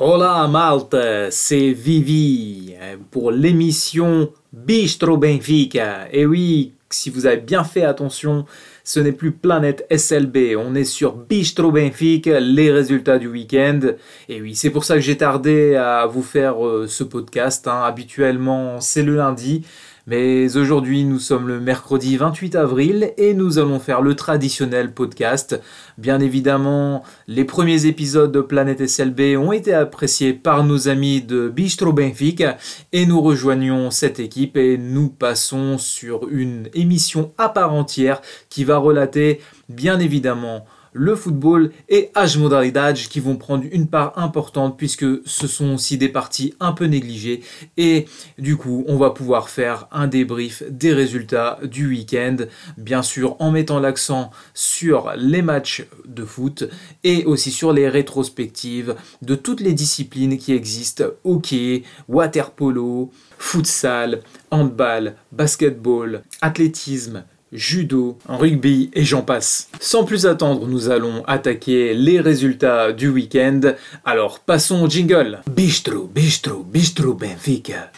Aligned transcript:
Hola 0.00 0.46
Malte, 0.46 0.94
c'est 1.30 1.72
Vivi 1.72 2.72
pour 3.10 3.32
l'émission 3.32 4.32
Bistro 4.52 5.16
Benfica. 5.16 6.06
Et 6.12 6.24
oui, 6.24 6.74
si 6.88 7.10
vous 7.10 7.26
avez 7.26 7.38
bien 7.38 7.64
fait 7.64 7.82
attention, 7.82 8.46
ce 8.84 9.00
n'est 9.00 9.10
plus 9.10 9.32
Planète 9.32 9.84
SLB, 9.90 10.54
on 10.56 10.76
est 10.76 10.84
sur 10.84 11.16
Bistro 11.16 11.72
Benfica, 11.72 12.38
les 12.38 12.70
résultats 12.70 13.18
du 13.18 13.26
week-end. 13.26 13.80
Et 14.28 14.40
oui, 14.40 14.54
c'est 14.54 14.70
pour 14.70 14.84
ça 14.84 14.94
que 14.94 15.00
j'ai 15.00 15.16
tardé 15.16 15.74
à 15.74 16.06
vous 16.06 16.22
faire 16.22 16.64
euh, 16.64 16.86
ce 16.86 17.02
podcast. 17.02 17.66
Hein. 17.66 17.82
Habituellement, 17.84 18.80
c'est 18.80 19.02
le 19.02 19.16
lundi. 19.16 19.64
Mais 20.08 20.56
aujourd'hui, 20.56 21.04
nous 21.04 21.18
sommes 21.18 21.48
le 21.48 21.60
mercredi 21.60 22.16
28 22.16 22.56
avril 22.56 23.12
et 23.18 23.34
nous 23.34 23.58
allons 23.58 23.78
faire 23.78 24.00
le 24.00 24.16
traditionnel 24.16 24.94
podcast. 24.94 25.60
Bien 25.98 26.18
évidemment, 26.20 27.02
les 27.26 27.44
premiers 27.44 27.84
épisodes 27.84 28.32
de 28.32 28.40
Planète 28.40 28.86
SLB 28.86 29.36
ont 29.36 29.52
été 29.52 29.74
appréciés 29.74 30.32
par 30.32 30.64
nos 30.64 30.88
amis 30.88 31.20
de 31.20 31.50
Bistro 31.50 31.92
Benfica 31.92 32.56
et 32.92 33.04
nous 33.04 33.20
rejoignons 33.20 33.90
cette 33.90 34.18
équipe 34.18 34.56
et 34.56 34.78
nous 34.78 35.10
passons 35.10 35.76
sur 35.76 36.26
une 36.30 36.70
émission 36.72 37.34
à 37.36 37.50
part 37.50 37.74
entière 37.74 38.22
qui 38.48 38.64
va 38.64 38.78
relater 38.78 39.42
bien 39.68 40.00
évidemment 40.00 40.64
le 40.98 41.14
football 41.14 41.70
et 41.88 42.10
Modalidades 42.38 42.96
qui 42.96 43.20
vont 43.20 43.36
prendre 43.36 43.64
une 43.70 43.86
part 43.86 44.18
importante 44.18 44.76
puisque 44.76 45.06
ce 45.26 45.46
sont 45.46 45.74
aussi 45.74 45.96
des 45.96 46.08
parties 46.08 46.54
un 46.60 46.72
peu 46.72 46.86
négligées. 46.86 47.42
Et 47.76 48.06
du 48.36 48.56
coup 48.56 48.84
on 48.88 48.96
va 48.96 49.10
pouvoir 49.10 49.48
faire 49.48 49.86
un 49.92 50.08
débrief 50.08 50.64
des 50.68 50.92
résultats 50.92 51.60
du 51.62 51.88
week-end 51.88 52.36
bien 52.76 53.02
sûr 53.02 53.36
en 53.38 53.52
mettant 53.52 53.78
l'accent 53.78 54.30
sur 54.54 55.12
les 55.16 55.42
matchs 55.42 55.86
de 56.06 56.24
foot 56.24 56.64
et 57.04 57.24
aussi 57.24 57.52
sur 57.52 57.72
les 57.72 57.88
rétrospectives 57.88 58.96
de 59.22 59.34
toutes 59.36 59.60
les 59.60 59.74
disciplines 59.74 60.36
qui 60.36 60.52
existent. 60.52 61.04
Hockey, 61.24 61.84
water 62.08 62.50
polo, 62.50 63.12
futsal, 63.38 64.22
handball, 64.50 65.14
basketball, 65.32 66.22
athlétisme, 66.40 67.24
judo, 67.52 68.18
rugby 68.28 68.90
et 68.94 69.04
j'en 69.04 69.22
passe. 69.22 69.70
Sans 69.80 70.04
plus 70.04 70.26
attendre, 70.26 70.66
nous 70.66 70.90
allons 70.90 71.24
attaquer 71.26 71.94
les 71.94 72.20
résultats 72.20 72.92
du 72.92 73.08
week-end. 73.08 73.60
Alors 74.04 74.40
passons 74.40 74.82
au 74.82 74.88
jingle. 74.88 75.40
Bistro, 75.50 76.04
bistro, 76.04 76.62
bistro 76.62 77.14
Benfica. 77.14 77.90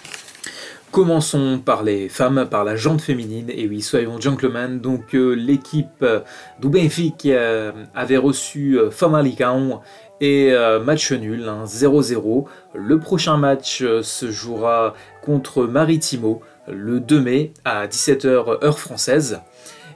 Commençons 0.91 1.61
par 1.65 1.85
les 1.85 2.09
femmes, 2.09 2.49
par 2.51 2.65
la 2.65 2.75
jante 2.75 3.01
féminine. 3.01 3.49
Et 3.49 3.69
oui, 3.69 3.81
soyons 3.81 4.21
gentlemen. 4.21 4.81
Donc 4.81 5.15
euh, 5.15 5.35
l'équipe 5.35 6.05
du 6.61 6.69
Benfica 6.69 7.29
euh, 7.29 7.73
avait 7.95 8.17
reçu 8.17 8.77
euh, 8.77 8.91
Famalicão 8.91 9.83
et 10.21 10.53
match 10.85 11.13
nul, 11.13 11.51
0-0. 11.65 12.45
Le 12.75 12.99
prochain 12.99 13.39
match 13.39 13.83
se 14.03 14.31
jouera 14.31 14.93
contre 15.23 15.65
Maritimo 15.65 16.43
le 16.73 17.01
2 17.01 17.21
mai 17.21 17.53
à 17.65 17.87
17h 17.87 18.65
heure 18.65 18.79
française. 18.79 19.41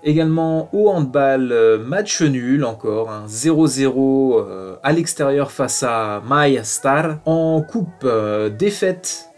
Également 0.06 0.68
au 0.74 0.90
handball, 0.90 1.50
euh, 1.50 1.78
match 1.78 2.20
nul 2.20 2.66
encore, 2.66 3.10
0-0 3.26 4.38
euh, 4.38 4.76
à 4.82 4.92
l'extérieur 4.92 5.50
face 5.50 5.82
à 5.82 6.22
Maya 6.26 6.62
Star. 6.62 7.20
En 7.24 7.62
coupe, 7.62 8.04
euh, 8.04 8.50
défaite 8.50 9.30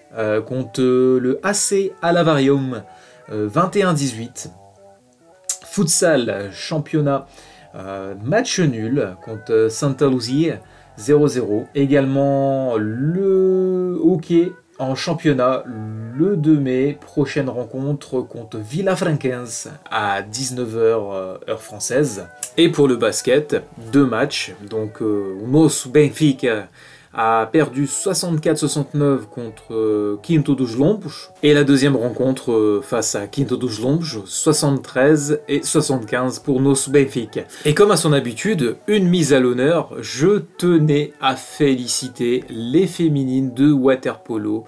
contre 0.47 0.81
le 0.81 1.39
AC 1.43 1.93
Alavarium 2.01 2.83
21-18. 3.31 4.49
Futsal, 5.67 6.49
championnat, 6.55 7.27
match 8.25 8.59
nul 8.61 9.15
contre 9.23 9.69
Santa 9.69 10.09
Lucia 10.09 10.61
0-0. 10.99 11.67
Également 11.75 12.77
le 12.79 13.99
hockey 14.03 14.53
en 14.79 14.95
championnat 14.95 15.65
le 15.67 16.37
2 16.37 16.59
mai, 16.59 16.99
prochaine 17.01 17.49
rencontre 17.49 18.21
contre 18.21 18.59
Villafranquense 18.59 19.69
à 19.91 20.23
19h 20.23 20.69
euh, 20.75 21.39
heure 21.49 21.63
française. 21.63 22.27
Et 22.57 22.71
pour 22.71 22.89
le 22.89 22.97
basket, 22.97 23.63
deux 23.93 24.07
matchs. 24.07 24.55
Donc 24.69 25.03
euh, 25.03 25.37
Nos 25.47 25.71
Benfica 25.89 26.69
a 27.17 27.49
perdu 27.51 27.87
64-69 27.87 29.27
contre 29.31 30.19
Quinto 30.23 30.55
dos 30.55 30.77
Lombos. 30.77 31.33
Et 31.43 31.55
la 31.55 31.65
deuxième 31.65 31.97
rencontre 31.97 32.53
euh, 32.53 32.83
face 32.83 33.15
à 33.15 33.27
Quinto 33.27 33.57
dos 33.57 33.71
Lombos, 33.83 34.25
73 34.27 35.41
et 35.49 35.63
75 35.63 36.41
pour 36.41 36.61
Nos 36.61 36.77
Benfica. 36.89 37.43
Et 37.65 37.75
comme 37.75 37.91
à 37.91 37.97
son 37.97 38.13
habitude, 38.13 38.77
une 38.87 39.09
mise 39.09 39.33
à 39.33 39.41
l'honneur, 39.41 39.95
je 40.01 40.43
tenais 40.59 41.13
à 41.21 41.37
féliciter 41.37 42.45
les 42.51 42.87
féminines 42.87 43.55
de 43.55 43.73
waterpolo 43.73 44.65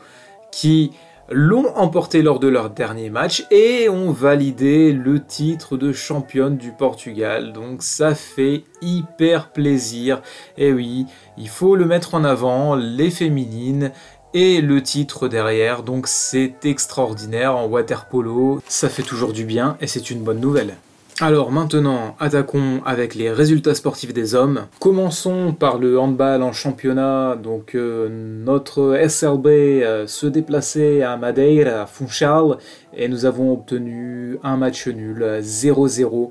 qui 0.50 0.92
l'ont 1.31 1.77
emporté 1.77 2.22
lors 2.22 2.41
de 2.41 2.49
leur 2.49 2.71
dernier 2.71 3.11
match 3.11 3.47
et 3.50 3.89
ont 3.89 4.11
validé 4.11 4.93
le 4.93 5.22
titre 5.22 5.77
de 5.77 5.93
championne 5.93 6.56
du 6.56 6.72
Portugal. 6.72 7.53
Donc 7.53 7.83
ça 7.83 8.15
fait 8.15 8.65
hyper 8.81 9.53
plaisir. 9.53 10.22
Et 10.56 10.72
oui, 10.72 11.06
il 11.37 11.49
faut 11.49 11.77
le 11.77 11.84
mettre 11.84 12.15
en 12.15 12.25
avant, 12.25 12.75
les 12.75 13.11
féminines 13.11 13.93
et 14.34 14.61
le 14.61 14.83
titre 14.83 15.28
derrière. 15.28 15.83
Donc 15.83 16.06
c'est 16.06 16.65
extraordinaire 16.65 17.56
en 17.56 17.66
water 17.66 18.06
polo. 18.06 18.62
Ça 18.69 18.89
fait 18.89 19.03
toujours 19.03 19.33
du 19.33 19.45
bien 19.45 19.77
et 19.81 19.87
c'est 19.87 20.10
une 20.10 20.22
bonne 20.22 20.41
nouvelle. 20.41 20.77
Alors 21.20 21.50
maintenant, 21.50 22.14
attaquons 22.20 22.80
avec 22.86 23.16
les 23.16 23.32
résultats 23.32 23.74
sportifs 23.74 24.14
des 24.14 24.36
hommes. 24.36 24.66
Commençons 24.78 25.52
par 25.52 25.78
le 25.78 25.98
handball 25.98 26.44
en 26.44 26.52
championnat. 26.52 27.34
Donc 27.34 27.74
euh, 27.74 28.08
notre 28.08 28.96
SLB 29.04 29.46
euh, 29.46 30.06
se 30.06 30.28
déplaçait 30.28 31.02
à 31.02 31.16
Madeira, 31.16 31.82
à 31.82 31.86
Funchal, 31.86 32.58
et 32.96 33.08
nous 33.08 33.24
avons 33.24 33.52
obtenu 33.52 34.38
un 34.44 34.56
match 34.56 34.86
nul, 34.86 35.40
0-0. 35.40 36.30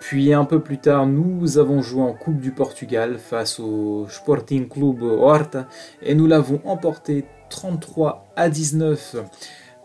Puis 0.00 0.34
un 0.34 0.44
peu 0.44 0.60
plus 0.60 0.76
tard, 0.76 1.06
nous 1.06 1.56
avons 1.56 1.80
joué 1.80 2.02
en 2.02 2.12
Coupe 2.12 2.40
du 2.40 2.50
Portugal 2.50 3.16
face 3.16 3.58
au 3.58 4.06
Sporting 4.10 4.68
Club 4.68 5.02
Horta, 5.02 5.66
et 6.02 6.14
nous 6.14 6.26
l'avons 6.26 6.60
emporté 6.66 7.24
33 7.48 8.26
à 8.36 8.50
19. 8.50 9.16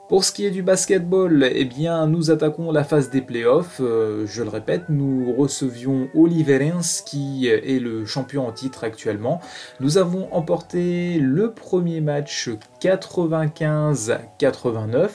Pour 0.08 0.24
ce 0.24 0.32
qui 0.32 0.46
est 0.46 0.52
du 0.52 0.62
basketball, 0.62 1.50
eh 1.52 1.66
bien, 1.66 2.06
nous 2.06 2.30
attaquons 2.30 2.72
la 2.72 2.84
phase 2.84 3.10
des 3.10 3.22
playoffs. 3.22 3.82
Euh, 3.82 4.28
je 4.28 4.44
le 4.44 4.50
répète, 4.50 4.84
nous 4.90 5.34
recevions 5.36 6.10
Oliveirense 6.14 7.02
qui 7.02 7.48
est 7.48 7.80
le 7.80 8.06
champion 8.06 8.48
en 8.48 8.52
titre 8.52 8.84
actuellement. 8.84 9.42
Nous 9.80 9.98
avons 9.98 10.32
emporté 10.32 11.18
le 11.18 11.54
premier 11.54 12.02
match 12.02 12.52
95-89. 12.82 15.10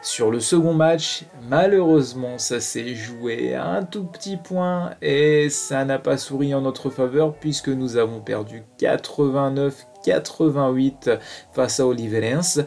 Sur 0.00 0.30
le 0.30 0.40
second 0.40 0.72
match, 0.72 1.24
malheureusement, 1.50 2.38
ça 2.38 2.60
s'est 2.60 2.94
joué 2.94 3.54
à 3.54 3.66
un 3.66 3.82
tout 3.82 4.04
petit 4.04 4.38
point 4.38 4.92
et 5.02 5.50
ça 5.50 5.84
n'a 5.84 5.98
pas 5.98 6.16
souri 6.16 6.54
en 6.54 6.62
notre 6.62 6.88
faveur 6.88 7.34
puisque 7.34 7.68
nous 7.68 7.98
avons 7.98 8.22
perdu 8.22 8.62
89 8.78 9.86
88 10.04 11.10
face 11.52 11.80
à 11.80 11.86
Oliveirense. 11.86 12.60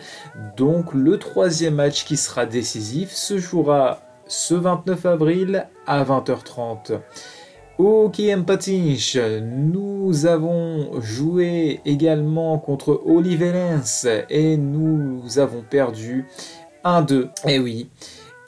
Donc 0.57 0.93
le 0.93 1.17
troisième 1.17 1.75
match 1.75 2.03
qui 2.05 2.17
sera 2.17 2.45
décisif 2.45 3.11
se 3.11 3.37
jouera 3.37 4.01
ce 4.27 4.53
29 4.53 5.05
avril 5.05 5.67
à 5.85 6.03
20h30. 6.03 6.99
Au 7.77 8.09
Kiem 8.09 8.43
nous 9.43 10.25
avons 10.25 10.99
joué 10.99 11.79
également 11.85 12.57
contre 12.57 13.01
Oliveirense 13.05 14.07
et 14.29 14.57
nous 14.57 15.37
avons 15.37 15.61
perdu 15.61 16.25
1-2. 16.83 17.29
Eh 17.47 17.59
oui. 17.59 17.89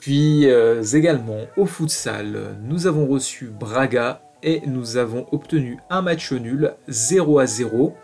Puis 0.00 0.50
euh, 0.50 0.82
également 0.82 1.42
au 1.56 1.66
futsal, 1.66 2.56
nous 2.62 2.86
avons 2.86 3.06
reçu 3.06 3.46
Braga 3.46 4.22
et 4.42 4.62
nous 4.66 4.96
avons 4.96 5.26
obtenu 5.30 5.78
un 5.90 6.02
match 6.02 6.32
nul 6.32 6.72
0 6.88 7.38
à 7.38 7.46
0 7.46 7.94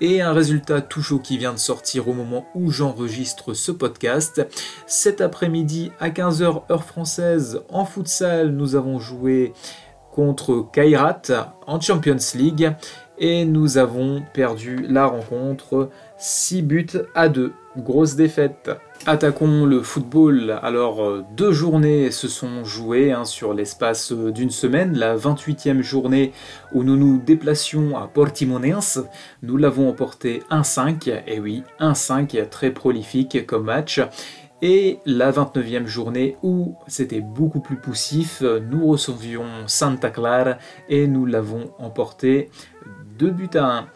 et 0.00 0.22
un 0.22 0.32
résultat 0.32 0.80
tout 0.80 1.02
chaud 1.02 1.18
qui 1.18 1.38
vient 1.38 1.52
de 1.52 1.58
sortir 1.58 2.08
au 2.08 2.12
moment 2.12 2.46
où 2.54 2.70
j'enregistre 2.70 3.54
ce 3.54 3.72
podcast. 3.72 4.46
Cet 4.86 5.20
après-midi 5.20 5.92
à 6.00 6.10
15h 6.10 6.62
heure 6.70 6.84
française 6.84 7.62
en 7.68 7.84
futsal, 7.84 8.50
nous 8.50 8.76
avons 8.76 8.98
joué 8.98 9.52
contre 10.12 10.66
Kairat 10.72 11.22
en 11.66 11.80
Champions 11.80 12.16
League 12.34 12.72
et 13.18 13.44
nous 13.44 13.78
avons 13.78 14.22
perdu 14.32 14.84
la 14.88 15.06
rencontre 15.06 15.90
6 16.18 16.62
buts 16.62 16.86
à 17.14 17.28
2. 17.28 17.52
Grosse 17.76 18.16
défaite. 18.16 18.70
Attaquons 19.06 19.64
le 19.64 19.82
football. 19.82 20.58
Alors, 20.62 21.02
euh, 21.02 21.24
deux 21.34 21.52
journées 21.52 22.10
se 22.10 22.28
sont 22.28 22.64
jouées 22.64 23.12
hein, 23.12 23.24
sur 23.24 23.54
l'espace 23.54 24.12
euh, 24.12 24.30
d'une 24.32 24.50
semaine. 24.50 24.98
La 24.98 25.16
28e 25.16 25.80
journée 25.80 26.32
où 26.72 26.82
nous 26.82 26.96
nous 26.96 27.18
déplacions 27.18 27.96
à 27.96 28.06
Portimonense, 28.06 28.98
nous 29.42 29.56
l'avons 29.56 29.88
emporté 29.88 30.42
1-5. 30.50 31.22
Et 31.26 31.40
oui, 31.40 31.62
1-5, 31.80 32.48
très 32.48 32.70
prolifique 32.70 33.46
comme 33.46 33.64
match. 33.64 34.00
Et 34.60 34.98
la 35.06 35.30
29e 35.30 35.86
journée 35.86 36.36
où 36.42 36.74
c'était 36.88 37.20
beaucoup 37.20 37.60
plus 37.60 37.76
poussif, 37.76 38.42
nous 38.42 38.88
recevions 38.88 39.46
Santa 39.66 40.10
Clara 40.10 40.58
et 40.88 41.06
nous 41.06 41.24
l'avons 41.24 41.70
emporté 41.78 42.50
2 43.18 43.30
buts 43.30 43.50
à 43.54 43.78
1. 43.78 43.86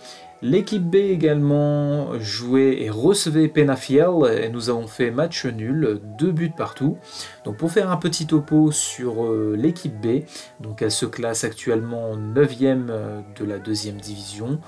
L'équipe 0.45 0.83
B 0.83 0.97
également 0.97 2.19
jouait 2.19 2.83
et 2.83 2.91
recevait 2.91 3.47
Penafiel 3.47 4.11
et 4.29 4.49
nous 4.49 4.71
avons 4.71 4.89
fait 4.89 5.13
match 5.13 5.47
nul, 5.47 6.01
deux 6.19 6.33
buts 6.33 6.53
partout. 6.57 6.99
Donc 7.45 7.59
pour 7.59 7.71
faire 7.71 7.93
un 7.93 7.97
petit 7.97 8.27
topo 8.27 8.73
sur 8.73 9.25
euh, 9.25 9.55
l'équipe 9.57 10.01
B, 10.01 10.25
donc 10.59 10.83
elle 10.83 10.91
se 10.91 11.07
classe 11.07 11.45
actuellement 11.45 12.17
9ème 12.17 12.87
euh, 12.91 13.21
de 13.39 13.45
la 13.45 13.61
deuxième 13.61 13.99
division 13.99 14.59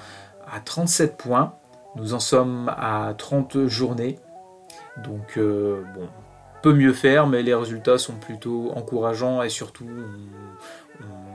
à 0.47 0.61
37 0.61 1.17
points. 1.17 1.56
Nous 1.97 2.15
en 2.15 2.20
sommes 2.20 2.73
à 2.77 3.12
30 3.19 3.67
journées. 3.67 4.20
Donc 5.03 5.37
euh, 5.38 5.82
bon, 5.97 6.06
peut 6.62 6.73
mieux 6.73 6.93
faire, 6.93 7.27
mais 7.27 7.43
les 7.43 7.55
résultats 7.55 7.99
sont 7.99 8.15
plutôt 8.15 8.70
encourageants 8.77 9.43
et 9.43 9.49
surtout 9.49 9.88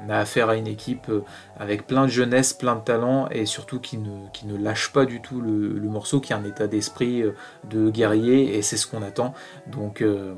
a 0.09 0.19
affaire 0.19 0.49
à 0.49 0.55
une 0.55 0.67
équipe 0.67 1.09
euh, 1.09 1.23
avec 1.59 1.87
plein 1.87 2.05
de 2.05 2.11
jeunesse, 2.11 2.53
plein 2.53 2.75
de 2.75 2.81
talent 2.81 3.27
et 3.29 3.45
surtout 3.45 3.79
qui 3.79 3.97
ne, 3.97 4.57
lâche 4.57 4.91
pas 4.91 5.05
du 5.05 5.21
tout 5.21 5.41
le, 5.41 5.79
morceau, 5.89 6.19
qui 6.19 6.33
a 6.33 6.37
un 6.37 6.43
état 6.43 6.67
d'esprit 6.67 7.21
euh, 7.21 7.35
de 7.69 7.89
guerrier 7.89 8.57
et 8.57 8.61
c'est 8.61 8.77
ce 8.77 8.87
qu'on 8.87 9.01
attend. 9.01 9.33
Donc 9.67 10.01
euh, 10.01 10.33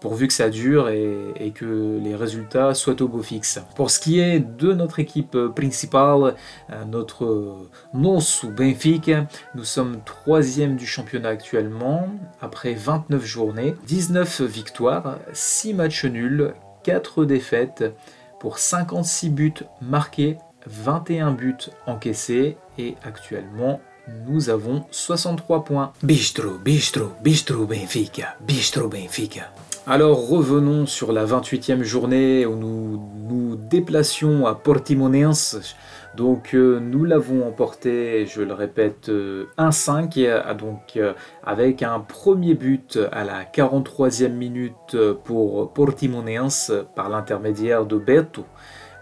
pourvu 0.00 0.26
que 0.28 0.34
ça 0.34 0.50
dure 0.50 0.88
et, 0.88 1.52
que 1.54 1.98
les 2.02 2.14
résultats 2.14 2.74
soient 2.74 3.00
au 3.00 3.08
beau 3.08 3.22
fixe. 3.22 3.60
Pour 3.76 3.90
ce 3.90 3.98
qui 3.98 4.20
est 4.20 4.40
de 4.40 4.72
notre 4.72 4.98
équipe 5.00 5.36
principale, 5.54 6.34
notre 6.88 7.56
Nosu 7.94 8.48
Benfica, 8.48 9.26
nous 9.54 9.64
sommes 9.64 10.00
troisième 10.04 10.76
du 10.76 10.86
championnat 10.86 11.30
actuellement 11.30 12.08
après 12.40 12.74
29 12.74 13.24
journées, 13.24 13.74
19 13.86 14.42
victoires, 14.42 15.18
6 15.32 15.74
matchs 15.74 16.04
nuls, 16.04 16.54
4 16.84 17.24
défaites 17.24 17.84
pour 18.38 18.58
56 18.58 19.30
buts 19.30 19.54
marqués, 19.80 20.38
21 20.66 21.32
buts 21.32 21.70
encaissés 21.86 22.56
et 22.78 22.96
actuellement 23.04 23.80
nous 24.26 24.50
avons 24.50 24.84
63 24.90 25.64
points. 25.64 25.92
Bistro, 26.02 26.58
bistro, 26.58 27.12
bistro 27.22 27.66
Benfica, 27.66 28.36
bistro 28.40 28.88
Benfica. 28.88 29.50
Alors 29.86 30.28
revenons 30.28 30.86
sur 30.86 31.12
la 31.12 31.24
28e 31.24 31.82
journée 31.82 32.44
où 32.46 32.56
nous 32.56 33.00
nous 33.28 33.56
déplacions 33.56 34.46
à 34.46 34.54
Portimonense 34.54 35.58
donc 36.16 36.54
euh, 36.54 36.80
nous 36.80 37.04
l'avons 37.04 37.46
emporté, 37.46 38.26
je 38.26 38.42
le 38.42 38.54
répète, 38.54 39.08
1-5, 39.08 40.12
euh, 40.18 40.54
donc 40.54 40.96
euh, 40.96 41.12
avec 41.44 41.82
un 41.82 42.00
premier 42.00 42.54
but 42.54 42.98
à 43.12 43.24
la 43.24 43.44
43e 43.44 44.30
minute 44.30 44.96
pour 45.24 45.72
Portimonense 45.72 46.72
par 46.94 47.10
l'intermédiaire 47.10 47.84
de 47.84 47.98
Berto. 47.98 48.46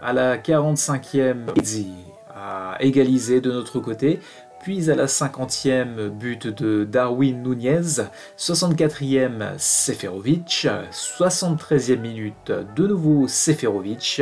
À 0.01 0.11
la 0.13 0.37
45e, 0.37 1.59
Izzi 1.59 1.93
a 2.29 2.75
égalisé 2.81 3.39
de 3.39 3.51
notre 3.51 3.79
côté, 3.79 4.19
puis 4.61 4.91
à 4.91 4.95
la 4.95 5.05
50e 5.05 6.09
but 6.09 6.47
de 6.47 6.83
Darwin 6.83 7.41
Nunez, 7.41 8.03
64e 8.37 9.57
Seferovic, 9.57 10.67
73e 10.91 11.97
minute 11.97 12.51
de 12.75 12.87
nouveau 12.87 13.27
Seferovic 13.27 14.21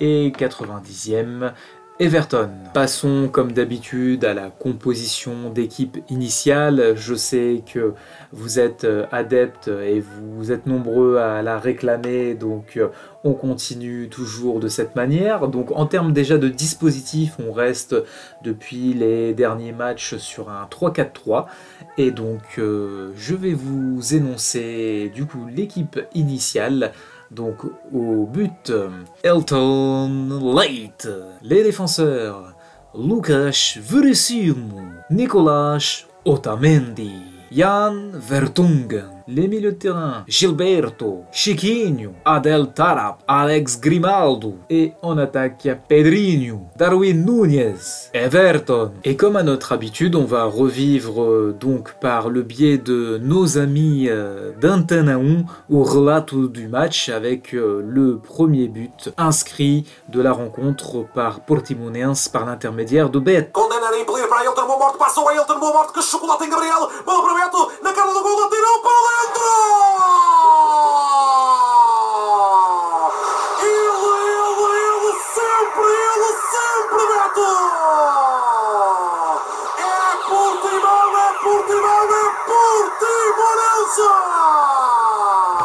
et 0.00 0.30
90e 0.30 1.52
Everton. 1.98 2.50
Passons 2.74 3.30
comme 3.32 3.52
d'habitude 3.52 4.26
à 4.26 4.34
la 4.34 4.50
composition 4.50 5.48
d'équipe 5.48 5.96
initiale. 6.10 6.92
Je 6.94 7.14
sais 7.14 7.62
que 7.72 7.94
vous 8.32 8.58
êtes 8.58 8.84
euh, 8.84 9.06
adeptes 9.12 9.68
et 9.68 10.00
vous 10.00 10.52
êtes 10.52 10.66
nombreux 10.66 11.16
à 11.16 11.40
la 11.40 11.58
réclamer, 11.58 12.34
donc 12.34 12.76
euh, 12.76 12.88
on 13.24 13.32
continue 13.32 14.10
toujours 14.10 14.60
de 14.60 14.68
cette 14.68 14.94
manière. 14.94 15.48
Donc 15.48 15.70
en 15.74 15.86
termes 15.86 16.12
déjà 16.12 16.36
de 16.36 16.48
dispositif, 16.48 17.36
on 17.38 17.50
reste 17.50 17.96
depuis 18.44 18.92
les 18.92 19.32
derniers 19.32 19.72
matchs 19.72 20.16
sur 20.16 20.50
un 20.50 20.68
3-4-3. 20.70 21.46
Et 21.96 22.10
donc 22.10 22.58
euh, 22.58 23.12
je 23.16 23.34
vais 23.34 23.54
vous 23.54 24.14
énoncer 24.14 25.10
du 25.14 25.24
coup 25.24 25.46
l'équipe 25.46 25.98
initiale. 26.14 26.92
Donc 27.30 27.64
au 27.92 28.26
but, 28.26 28.72
Elton 29.22 30.54
Light. 30.54 31.08
Les 31.42 31.62
défenseurs, 31.64 32.54
Lucas 32.94 33.78
Verissimo, 33.80 34.80
Nicolas 35.10 36.04
Otamendi, 36.24 37.12
Jan 37.50 38.10
Vertonghen. 38.12 39.15
Les 39.28 39.48
milieux 39.48 39.72
de 39.72 39.76
terrain, 39.76 40.22
Gilberto, 40.28 41.24
Chiquinho, 41.32 42.12
Adel 42.24 42.72
Tarap, 42.72 43.24
Alex 43.26 43.80
Grimaldo. 43.80 44.54
Et 44.70 44.92
en 45.02 45.18
attaque, 45.18 45.68
Pedrinho, 45.88 46.60
Darwin 46.76 47.24
Núñez, 47.24 47.74
Everton. 48.14 48.92
Et 49.02 49.16
comme 49.16 49.34
à 49.34 49.42
notre 49.42 49.72
habitude, 49.72 50.14
on 50.14 50.26
va 50.26 50.44
revivre 50.44 51.24
euh, 51.24 51.56
donc 51.58 51.94
par 52.00 52.28
le 52.28 52.42
biais 52.42 52.78
de 52.78 53.18
nos 53.20 53.58
amis 53.58 54.06
euh, 54.08 54.52
d'Antena 54.60 55.14
1 55.14 55.74
au 55.74 55.82
relato 55.82 56.46
du 56.46 56.68
match 56.68 57.08
avec 57.08 57.52
euh, 57.52 57.82
le 57.84 58.18
premier 58.18 58.68
but 58.68 59.10
inscrit 59.16 59.86
de 60.08 60.20
la 60.20 60.30
rencontre 60.30 61.04
par 61.14 61.40
Portimonense 61.40 62.28
par 62.28 62.46
l'intermédiaire 62.46 63.10
de 63.10 63.18
Bet. 63.18 63.50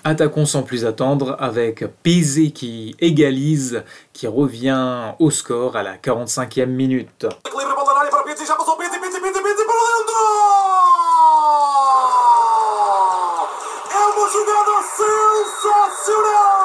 Attaquons 0.04 0.46
sans 0.46 0.64
plus 0.64 0.84
attendre 0.84 1.38
avec 1.40 1.86
Pizzi 2.04 2.52
qui 2.52 2.98
égalise, 3.00 3.84
qui 4.12 4.28
revient 4.28 5.14
au 5.20 5.32
score 5.32 5.78
à 5.78 5.84
la 5.84 5.96
45e 5.96 6.66
minute. 6.66 7.28
Satsuda! 15.62 16.61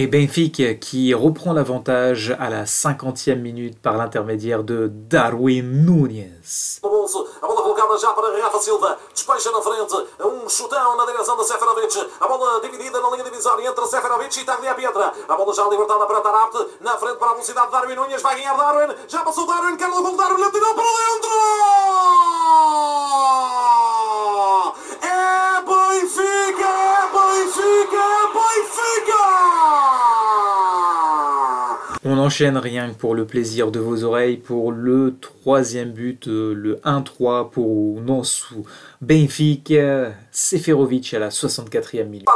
Et 0.00 0.06
Benfica 0.06 0.74
qui 0.74 1.12
reprend 1.12 1.52
l'avantage 1.52 2.30
à 2.38 2.48
la 2.48 2.66
50e 2.66 3.34
minute 3.40 3.82
par 3.82 3.96
l'intermédiaire 3.96 4.62
de 4.62 4.86
Darwin 4.86 5.84
Núñez. 5.84 6.78
A 7.42 7.46
bola 7.48 7.62
colocada 7.62 7.98
já 7.98 8.12
para 8.12 8.28
Rafa 8.40 8.60
Silva. 8.60 8.96
Despeja 9.12 9.50
na 9.50 9.60
frente. 9.60 9.96
Um 10.20 10.48
chutão 10.48 10.96
na 10.96 11.04
direção 11.04 11.36
de 11.36 11.44
Seferovic. 11.44 11.98
A 12.20 12.28
bola 12.28 12.60
dividida 12.60 13.00
na 13.00 13.10
linha 13.10 13.24
divisória 13.24 13.68
entre 13.68 13.86
Seferovic 13.88 14.38
e 14.38 14.44
Taglia 14.44 14.72
Pietra. 14.76 15.12
A 15.28 15.34
bola 15.34 15.52
já 15.52 15.66
libertada 15.66 16.06
para 16.06 16.20
Tarapte. 16.20 16.64
Na 16.80 16.96
frente 16.96 17.16
para 17.16 17.30
a 17.30 17.34
velocidade 17.34 17.66
de 17.66 17.72
Darwin 17.72 17.96
Núñez. 17.96 18.22
Vai 18.22 18.36
ganhar 18.36 18.56
Darwin. 18.56 18.94
Já 19.08 19.24
passou 19.24 19.48
Darwin. 19.48 19.76
Quer 19.76 19.88
o 19.88 20.00
gol 20.00 20.16
Darwin. 20.16 20.44
Atirou 20.44 20.74
para 20.76 20.84
dentro. 20.84 21.30
É 25.02 25.60
Benfica. 25.66 26.72
Benfica. 27.12 28.27
Enchaîne 32.28 32.58
rien 32.58 32.90
que 32.90 32.94
pour 32.94 33.14
le 33.14 33.26
plaisir 33.26 33.70
de 33.70 33.80
vos 33.80 34.04
oreilles 34.04 34.36
pour 34.36 34.70
le 34.70 35.18
troisième 35.18 35.92
but, 35.92 36.28
euh, 36.28 36.52
le 36.52 36.78
1-3 36.84 37.48
pour 37.48 38.02
Nosso 38.02 38.66
Benfica, 39.00 40.12
Seferovic 40.30 41.14
à 41.14 41.20
la 41.20 41.30
64e 41.30 42.04
minute. 42.04 42.28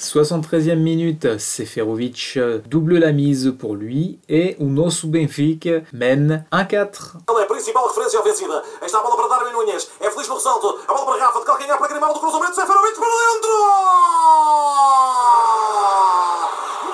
73e 0.00 0.74
minute, 0.76 1.38
Seferovic 1.38 2.38
double 2.66 2.98
la 2.98 3.12
mise 3.12 3.52
pour 3.58 3.74
lui 3.74 4.18
et 4.30 4.56
o 4.58 4.64
nosso 4.64 5.06
Benfica 5.06 5.82
mène 5.92 6.46
1-4. 6.50 7.18
Ele 7.28 7.38
é 7.38 7.42
a 7.42 7.46
principal 7.46 7.86
referência 7.86 8.18
ofensiva. 8.18 8.62
Esta 8.80 8.98
a 8.98 9.02
bola 9.02 9.16
para 9.16 9.28
Darwin 9.28 9.52
Núñez. 9.52 9.90
É 10.00 10.10
feliz 10.10 10.26
no 10.26 10.36
ressalto. 10.36 10.78
A 10.88 10.94
bola 10.94 11.04
para 11.04 11.26
Rafa 11.26 11.40
de 11.40 11.44
calcanhar 11.44 11.78
para 11.78 11.88
Grimaldo. 11.88 12.18
Cruzamento. 12.18 12.54
Seferovic 12.54 12.98
para 12.98 13.08
dentro! 13.08 13.52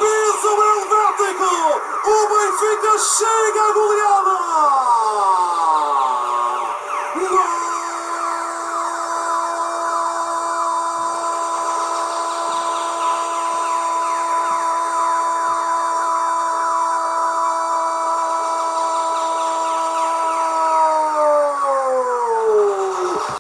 Beza 0.01 0.51
Helvético! 0.67 1.51
O 2.11 2.17
Benfica 2.29 2.93
chega 2.99 3.63
à 3.63 3.73
goleada! 3.73 5.46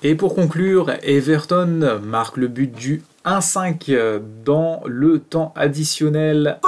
Et 0.08 0.14
pour 0.14 0.36
conclure, 0.36 0.92
Everton 1.02 1.98
marque 2.00 2.36
le 2.36 2.46
but 2.46 2.72
du 2.72 3.02
1-5 3.25 4.20
dans 4.44 4.80
le 4.86 5.18
temps 5.18 5.52
additionnel. 5.56 6.60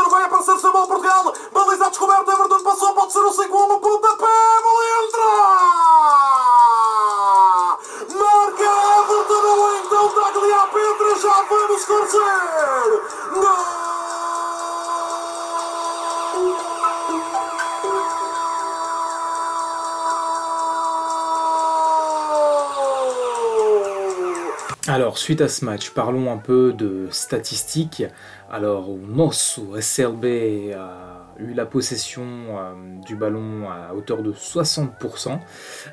Suite 25.29 25.43
à 25.43 25.49
ce 25.49 25.67
match, 25.67 25.91
parlons 25.91 26.33
un 26.33 26.39
peu 26.39 26.73
de 26.73 27.07
statistiques. 27.11 28.03
Alors, 28.51 28.89
Nosso 28.97 29.79
SLB 29.79 30.73
a 30.73 31.35
eu 31.39 31.53
la 31.53 31.67
possession 31.67 32.25
euh, 32.25 32.73
du 33.05 33.15
ballon 33.15 33.69
à 33.69 33.95
hauteur 33.95 34.23
de 34.23 34.33
60%. 34.33 35.39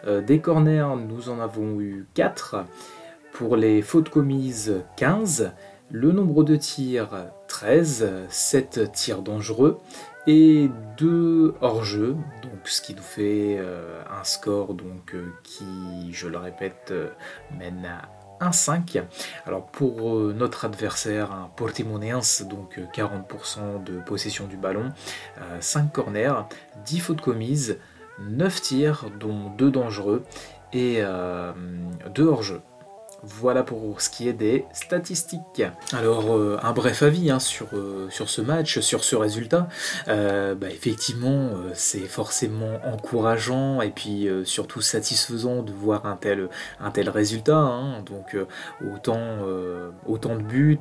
Euh, 0.07 0.21
des 0.21 0.39
corners, 0.39 0.87
nous 1.05 1.27
en 1.27 1.41
avons 1.41 1.81
eu 1.81 2.07
4. 2.13 2.63
Pour 3.33 3.57
les 3.57 3.81
fautes 3.81 4.07
commises, 4.07 4.85
15. 4.95 5.51
Le 5.91 6.13
nombre 6.13 6.45
de 6.45 6.55
tirs, 6.55 7.25
13. 7.49 8.07
7 8.29 8.89
tirs 8.93 9.21
dangereux 9.21 9.79
et 10.27 10.69
2 10.97 11.55
hors-jeu, 11.59 12.15
donc 12.41 12.69
ce 12.69 12.81
qui 12.81 12.95
nous 12.95 13.03
fait 13.03 13.57
euh, 13.59 14.01
un 14.17 14.23
score 14.23 14.75
donc, 14.75 15.13
qui, 15.43 15.65
je 16.13 16.29
le 16.29 16.37
répète, 16.37 16.93
mène 17.59 17.85
à 17.85 18.14
1-5. 18.41 19.03
Alors 19.45 19.65
pour 19.65 20.15
euh, 20.15 20.33
notre 20.37 20.65
adversaire, 20.65 21.31
un 21.31 21.49
Portimonense, 21.55 22.43
donc 22.43 22.79
40% 22.93 23.59
euh, 23.59 23.77
de 23.79 23.99
possession 23.99 24.47
du 24.47 24.57
ballon, 24.57 24.91
5 25.59 25.79
euh, 25.79 25.87
corners, 25.91 26.47
10 26.85 26.99
fautes 26.99 27.21
commises, 27.21 27.77
9 28.19 28.61
tirs, 28.61 29.05
dont 29.19 29.49
2 29.57 29.71
dangereux 29.71 30.23
et 30.73 31.01
2 32.13 32.23
hors-jeu. 32.25 32.61
Voilà 33.27 33.63
pour 33.63 33.99
ce 34.01 34.09
qui 34.09 34.27
est 34.27 34.33
des 34.33 34.65
statistiques. 34.71 35.63
Alors, 35.93 36.35
euh, 36.35 36.59
un 36.61 36.73
bref 36.73 37.01
avis 37.01 37.31
hein, 37.31 37.39
sur, 37.39 37.67
euh, 37.73 38.07
sur 38.11 38.29
ce 38.29 38.41
match, 38.41 38.79
sur 38.79 39.03
ce 39.03 39.15
résultat. 39.15 39.67
Euh, 40.07 40.53
bah, 40.53 40.67
effectivement, 40.69 41.49
c'est 41.73 42.07
forcément 42.07 42.79
encourageant 42.85 43.81
et 43.81 43.89
puis 43.89 44.27
surtout 44.43 44.81
satisfaisant 44.81 45.63
de 45.63 45.71
voir 45.71 46.05
un 46.05 46.17
tel, 46.17 46.49
résultat. 47.09 47.57
Hein. 47.57 48.03
Donc, 48.03 48.37
autant 48.85 50.35
de 50.35 50.43
buts 50.43 50.79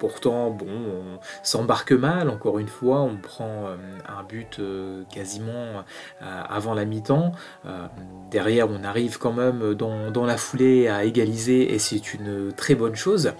Pourtant, 0.00 0.50
bon, 0.50 0.66
on 0.66 1.18
s'embarque 1.42 1.92
mal, 1.92 2.30
encore 2.30 2.58
une 2.58 2.68
fois, 2.68 3.02
on 3.02 3.18
prend 3.18 3.66
euh, 3.66 3.76
un 4.08 4.22
but 4.22 4.58
euh, 4.58 5.04
quasiment 5.12 5.84
euh, 6.22 6.42
avant 6.48 6.72
la 6.72 6.86
mi-temps. 6.86 7.32
derrière, 8.30 8.70
on 8.70 8.82
arrive 8.82 9.18
quand 9.18 9.34
même 9.34 9.74
dans, 9.74 10.10
dans, 10.10 10.24
la 10.24 10.38
foulée 10.38 10.88
à 10.88 11.04
égaliser 11.04 11.74
et 11.74 11.78
c'est 11.78 12.14
une 12.14 12.50
très 12.50 12.74
bonne 12.74 12.96
chose. 12.96 13.34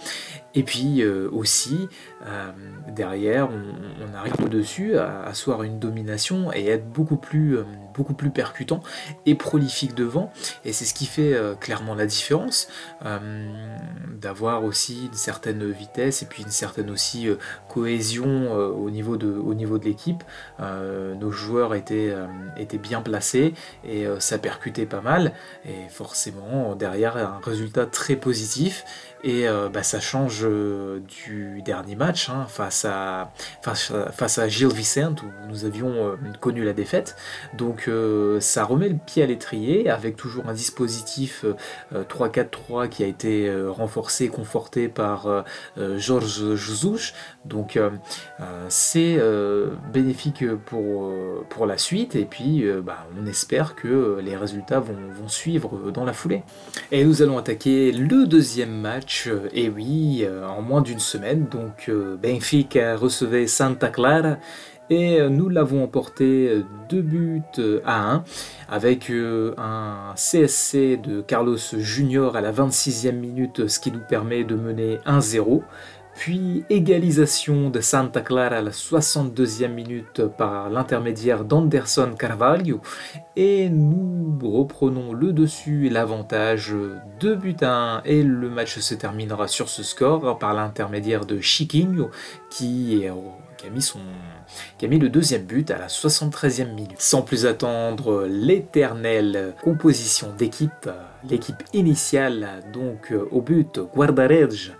Et 0.55 0.63
puis 0.63 1.05
aussi, 1.05 1.89
derrière, 2.89 3.49
on, 3.51 4.15
arrive 4.15 4.35
au-dessus 4.45 4.97
à 4.97 5.23
asseoir 5.23 5.63
une 5.63 5.79
domination 5.79 6.53
et 6.53 6.67
être 6.67 6.89
beaucoup 6.91 7.17
plus, 7.17 7.59
beaucoup 7.95 8.15
plus 8.15 8.31
percutant 8.31 8.83
et 9.27 9.35
prolifique 9.35 9.95
devant. 9.95 10.33
Et 10.65 10.73
c'est 10.73 10.85
ce 10.85 10.95
qui 10.95 11.07
fait 11.07 11.37
clairement 11.61 11.95
la 11.95 12.07
différence, 12.07 12.69
d'avoir 14.21 14.65
aussi 14.65 15.07
une 15.07 15.15
certaine 15.15 15.71
vitesse 15.71 16.23
et 16.23 16.27
puis 16.27 16.43
une 16.43 16.51
certaine 16.51 16.91
aussi 16.91 17.29
euh, 17.29 17.37
cohésion 17.69 18.27
euh, 18.27 18.69
au 18.69 18.91
niveau 18.91 19.17
de, 19.17 19.31
au 19.31 19.55
niveau 19.55 19.79
de 19.79 19.85
l'équipe. 19.85 20.23
Euh, 20.61 21.15
nos 21.15 21.31
joueurs 21.31 21.75
étaient, 21.75 22.15
étaient 22.57 22.79
bien 22.79 23.01
placés 23.01 23.55
et 23.85 24.07
ça 24.19 24.39
percutait 24.39 24.87
pas 24.87 25.01
mal. 25.01 25.33
Et 25.65 25.89
forcément, 25.89 26.75
derrière, 26.75 27.17
un 27.17 27.41
résultat 27.43 27.87
très 27.87 28.17
positif. 28.17 28.85
Et 29.23 29.47
bah, 29.73 29.83
ça 29.83 30.01
change 30.01 30.47
du 30.47 31.63
dernier 31.63 31.95
match 31.95 32.29
hein, 32.31 32.47
face, 32.49 32.85
à, 32.85 33.33
face, 33.63 33.93
face, 34.13 34.39
à 34.39 34.49
Gilles 34.49 34.73
Vicente 34.73 35.23
où 35.23 35.27
nous 35.49 35.65
avions 35.65 36.17
connu 36.41 36.65
la 36.65 36.73
défaite. 36.73 37.17
Donc 37.55 37.91
ça 38.41 38.65
remet 38.65 38.89
le 38.89 38.97
pied 39.05 39.23
à 39.23 39.27
l'étrier 39.27 39.91
avec 39.91 40.17
toujours 40.17 40.49
un 40.49 40.55
dispositif 40.55 41.45
3-4-3 41.93 42.89
qui 42.89 43.05
a 43.05 43.07
été 43.07 43.53
renforcé, 43.69 44.29
conforté 44.29 44.89
par 44.89 45.45
Georges 45.77 46.55
Jesus. 46.55 47.13
Donc 47.45 47.77
euh, 47.77 47.91
euh, 48.41 48.67
c'est 48.69 49.17
euh, 49.19 49.71
bénéfique 49.93 50.45
pour, 50.67 51.13
pour 51.49 51.67
la 51.67 51.79
suite 51.79 52.15
et 52.15 52.25
puis 52.25 52.65
bah, 52.85 53.07
on 53.21 53.27
espère 53.27 53.75
que 53.75 54.19
les 54.23 54.37
résultats 54.37 54.81
vont, 54.81 54.95
vont, 54.95 55.29
suivre 55.29 55.91
dans 55.91 56.05
la 56.05 56.13
foulée. 56.13 56.43
Et 56.91 57.05
nous 57.05 57.23
allons 57.23 57.39
attaquer 57.39 57.93
le 57.93 58.27
deuxième 58.27 58.73
match, 58.73 59.10
et 59.53 59.69
oui, 59.69 60.27
en 60.49 60.63
moins 60.63 60.83
d'une 60.83 61.01
semaine. 61.01 61.47
Donc 61.51 61.91
Benfica 62.23 62.97
recevait 62.97 63.47
Santa 63.47 63.89
Clara 63.89 64.37
et 64.89 65.21
nous 65.29 65.49
l'avons 65.49 65.85
emporté 65.85 66.63
2 66.89 67.03
buts 67.03 67.43
à 67.85 68.13
1 68.15 68.25
avec 68.69 69.11
un 69.11 70.15
CSC 70.17 70.97
de 70.97 71.21
Carlos 71.21 71.59
Junior 71.77 72.37
à 72.37 72.41
la 72.41 72.53
26e 72.53 73.13
minute, 73.13 73.69
ce 73.69 73.79
qui 73.81 73.93
nous 73.93 74.01
permet 74.09 74.45
de 74.45 74.55
mener 74.55 74.99
1-0 75.07 75.63
puis 76.21 76.65
égalisation 76.69 77.71
de 77.71 77.81
Santa 77.81 78.21
Clara 78.21 78.57
à 78.57 78.61
la 78.61 78.73
62e 78.73 79.69
minute 79.69 80.27
par 80.27 80.69
l'intermédiaire 80.69 81.47
d'Anderson 81.47 82.13
Carvalho, 82.19 82.83
et 83.37 83.71
nous 83.71 84.39
reprenons 84.43 85.15
le 85.15 85.33
dessus 85.33 85.87
et 85.87 85.89
l'avantage 85.89 86.75
de 87.21 87.35
but 87.35 87.63
à 87.63 87.73
1, 87.73 88.03
et 88.05 88.23
le 88.23 88.51
match 88.51 88.79
se 88.81 88.95
terminera 88.95 89.49
sur 89.49 89.71
ce 89.71 89.83
score 89.83 90.39
par 90.39 90.53
l'intermédiaire 90.53 91.25
de 91.25 91.41
Chiquinho 91.41 92.11
qui 92.51 93.07
a 93.07 94.87
mis 94.87 94.99
le 94.99 95.09
deuxième 95.09 95.45
but 95.45 95.71
à 95.71 95.79
la 95.79 95.87
73e 95.87 96.75
minute. 96.75 97.01
Sans 97.01 97.23
plus 97.23 97.47
attendre, 97.47 98.27
l'éternelle 98.29 99.55
composition 99.65 100.35
d'équipe, 100.37 100.91
l'équipe 101.27 101.63
initiale 101.73 102.63
donc 102.75 103.15
au 103.31 103.41
but 103.41 103.81
Guardaredge, 103.95 104.73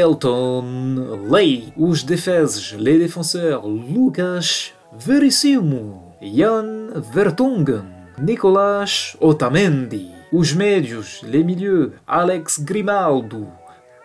Elton 0.00 0.64
Lay, 1.30 1.74
os 1.76 2.02
defesas, 2.02 2.74
les 2.78 2.98
défenseurs 2.98 3.66
Lucas 3.66 4.72
Verissimo, 4.98 6.14
Jan 6.22 6.88
Vertonghen, 7.12 7.84
Nicolas 8.18 9.14
Otamendi, 9.20 10.10
os 10.32 10.54
médios, 10.54 11.20
les 11.22 11.44
milieux 11.44 11.92
Alex 12.06 12.60
Grimaldo, 12.60 13.46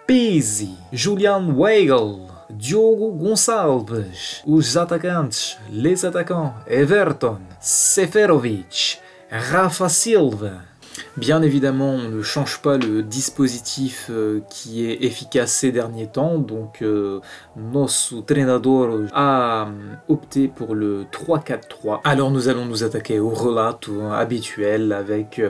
Pizzi, 0.05 0.75
Julian 0.91 1.53
Weigel, 1.55 2.27
Diogo 2.49 3.13
Gonçalves, 3.13 4.43
os 4.45 4.75
atacantes, 4.75 5.57
les 5.71 6.03
attaquants 6.03 6.55
Everton, 6.67 7.39
Seferovic, 7.61 8.99
Rafa 9.31 9.87
Silva, 9.87 10.65
Bien 11.17 11.41
évidemment, 11.41 11.91
on 11.91 12.09
ne 12.09 12.21
change 12.21 12.61
pas 12.61 12.77
le 12.77 13.03
dispositif 13.03 14.07
euh, 14.09 14.41
qui 14.49 14.85
est 14.85 15.03
efficace 15.03 15.51
ces 15.51 15.71
derniers 15.71 16.07
temps, 16.07 16.37
donc 16.37 16.81
euh, 16.81 17.21
notre 17.55 18.25
treinador 18.25 19.01
a 19.13 19.67
opté 20.09 20.47
pour 20.47 20.75
le 20.75 21.05
3-4-3. 21.11 22.01
Alors 22.03 22.31
nous 22.31 22.49
allons 22.49 22.65
nous 22.65 22.83
attaquer 22.83 23.19
au 23.19 23.29
relato 23.29 24.01
habituel 24.11 24.91
avec 24.91 25.41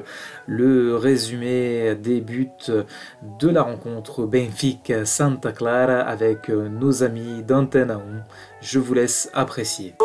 le 0.47 0.95
résumé 0.95 1.95
des 1.95 2.21
buts 2.21 2.49
de 2.67 3.49
la 3.49 3.63
rencontre 3.63 4.23
Benfica-Santa 4.25 5.51
Clara 5.51 5.99
avec 5.99 6.49
nos 6.49 7.03
amis 7.03 7.43
d'Antena 7.43 7.95
1. 7.95 7.99
Je 8.61 8.79
vous 8.79 8.93
laisse 8.93 9.29
apprécier. 9.33 9.95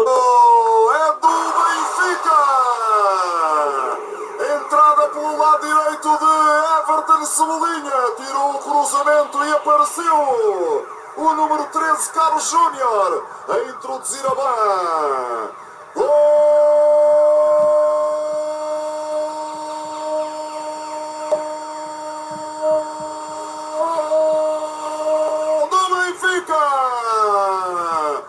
Cebolinha 7.40 7.90
tirou 8.16 8.50
o 8.50 8.58
cruzamento 8.58 9.38
e 9.44 9.52
apareceu 9.52 10.84
o 11.16 11.34
número 11.34 11.64
13, 11.72 12.12
Carlos 12.12 12.50
Júnior, 12.50 13.24
a 13.48 13.58
introduzir 13.70 14.26
a 14.26 14.34
bola. 14.34 15.50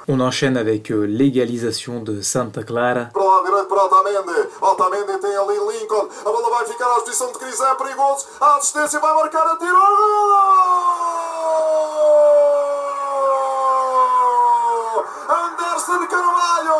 On 0.07 0.19
enchaîne 0.19 0.57
avec 0.57 0.89
l'égalisation 0.89 2.01
de 2.01 2.21
Santa 2.21 2.63
Clara. 2.63 3.09
Direito 3.43 3.65
para 3.67 3.85
Otamendi. 3.85 4.49
Otamendi 4.61 5.17
tem 5.19 5.35
ali 5.35 5.57
Lincoln. 5.57 6.07
A 6.19 6.23
bola 6.23 6.49
vai 6.49 6.65
ficar 6.65 6.85
à 6.85 6.99
posição 7.01 7.31
de 7.31 7.39
Cris, 7.39 7.59
é 7.59 7.75
perigoso. 7.75 8.25
A 8.39 8.57
assistência 8.57 8.99
vai 8.99 9.13
marcar 9.13 9.47
a 9.47 9.57
tiro. 9.57 9.77
Anderson 15.29 16.07
Carvalho. 16.07 16.79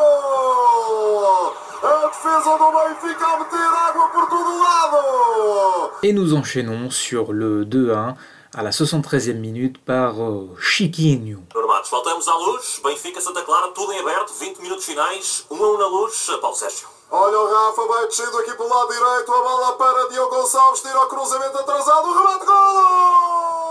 A 1.84 2.08
defesa 2.08 2.58
do 2.58 2.72
Benfica 2.72 3.26
a 3.26 3.40
meter 3.40 3.58
água 3.58 4.08
por 4.10 4.30
todo 4.30 4.60
lado. 4.60 5.92
Et 6.04 6.14
nous 6.14 6.34
enchaînons 6.34 6.90
sur 6.90 7.32
le 7.32 7.66
2-1 7.66 8.16
à 8.54 8.64
la 8.64 8.72
73e 8.72 9.34
minute 9.36 9.78
par 9.80 10.20
uh, 10.20 10.50
Chiquinho. 10.60 11.44
Voltamos 11.90 12.28
à 12.28 12.36
luz. 12.36 12.80
Benfica, 12.84 13.22
Santa 13.22 13.42
Clara, 13.44 13.70
tudo 13.70 13.92
em 13.94 14.00
aberto. 14.00 14.34
20 14.34 14.62
minutos 14.62 14.86
finais. 14.86 15.46
1 15.50 15.64
a 15.64 15.68
1 15.68 15.78
na 15.78 15.88
luz. 15.88 16.28
Paulo 16.42 16.56
Sérgio. 16.56 16.88
Olha 17.10 17.40
o 17.40 17.52
Rafa, 17.52 17.88
vai 17.88 18.08
descendo 18.08 18.38
aqui 18.38 18.54
pelo 18.56 18.70
lado 18.70 18.94
direito. 18.94 19.34
A 19.34 19.42
bola 19.42 19.74
para 19.74 20.10
Diogo 20.10 20.36
Gonçalves. 20.36 20.82
Tira 20.82 21.02
o 21.02 21.08
cruzamento 21.08 21.58
atrasado. 21.58 22.14
Remate 22.14 22.46
golo! 22.46 23.62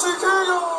Chiquinho! 0.00 0.71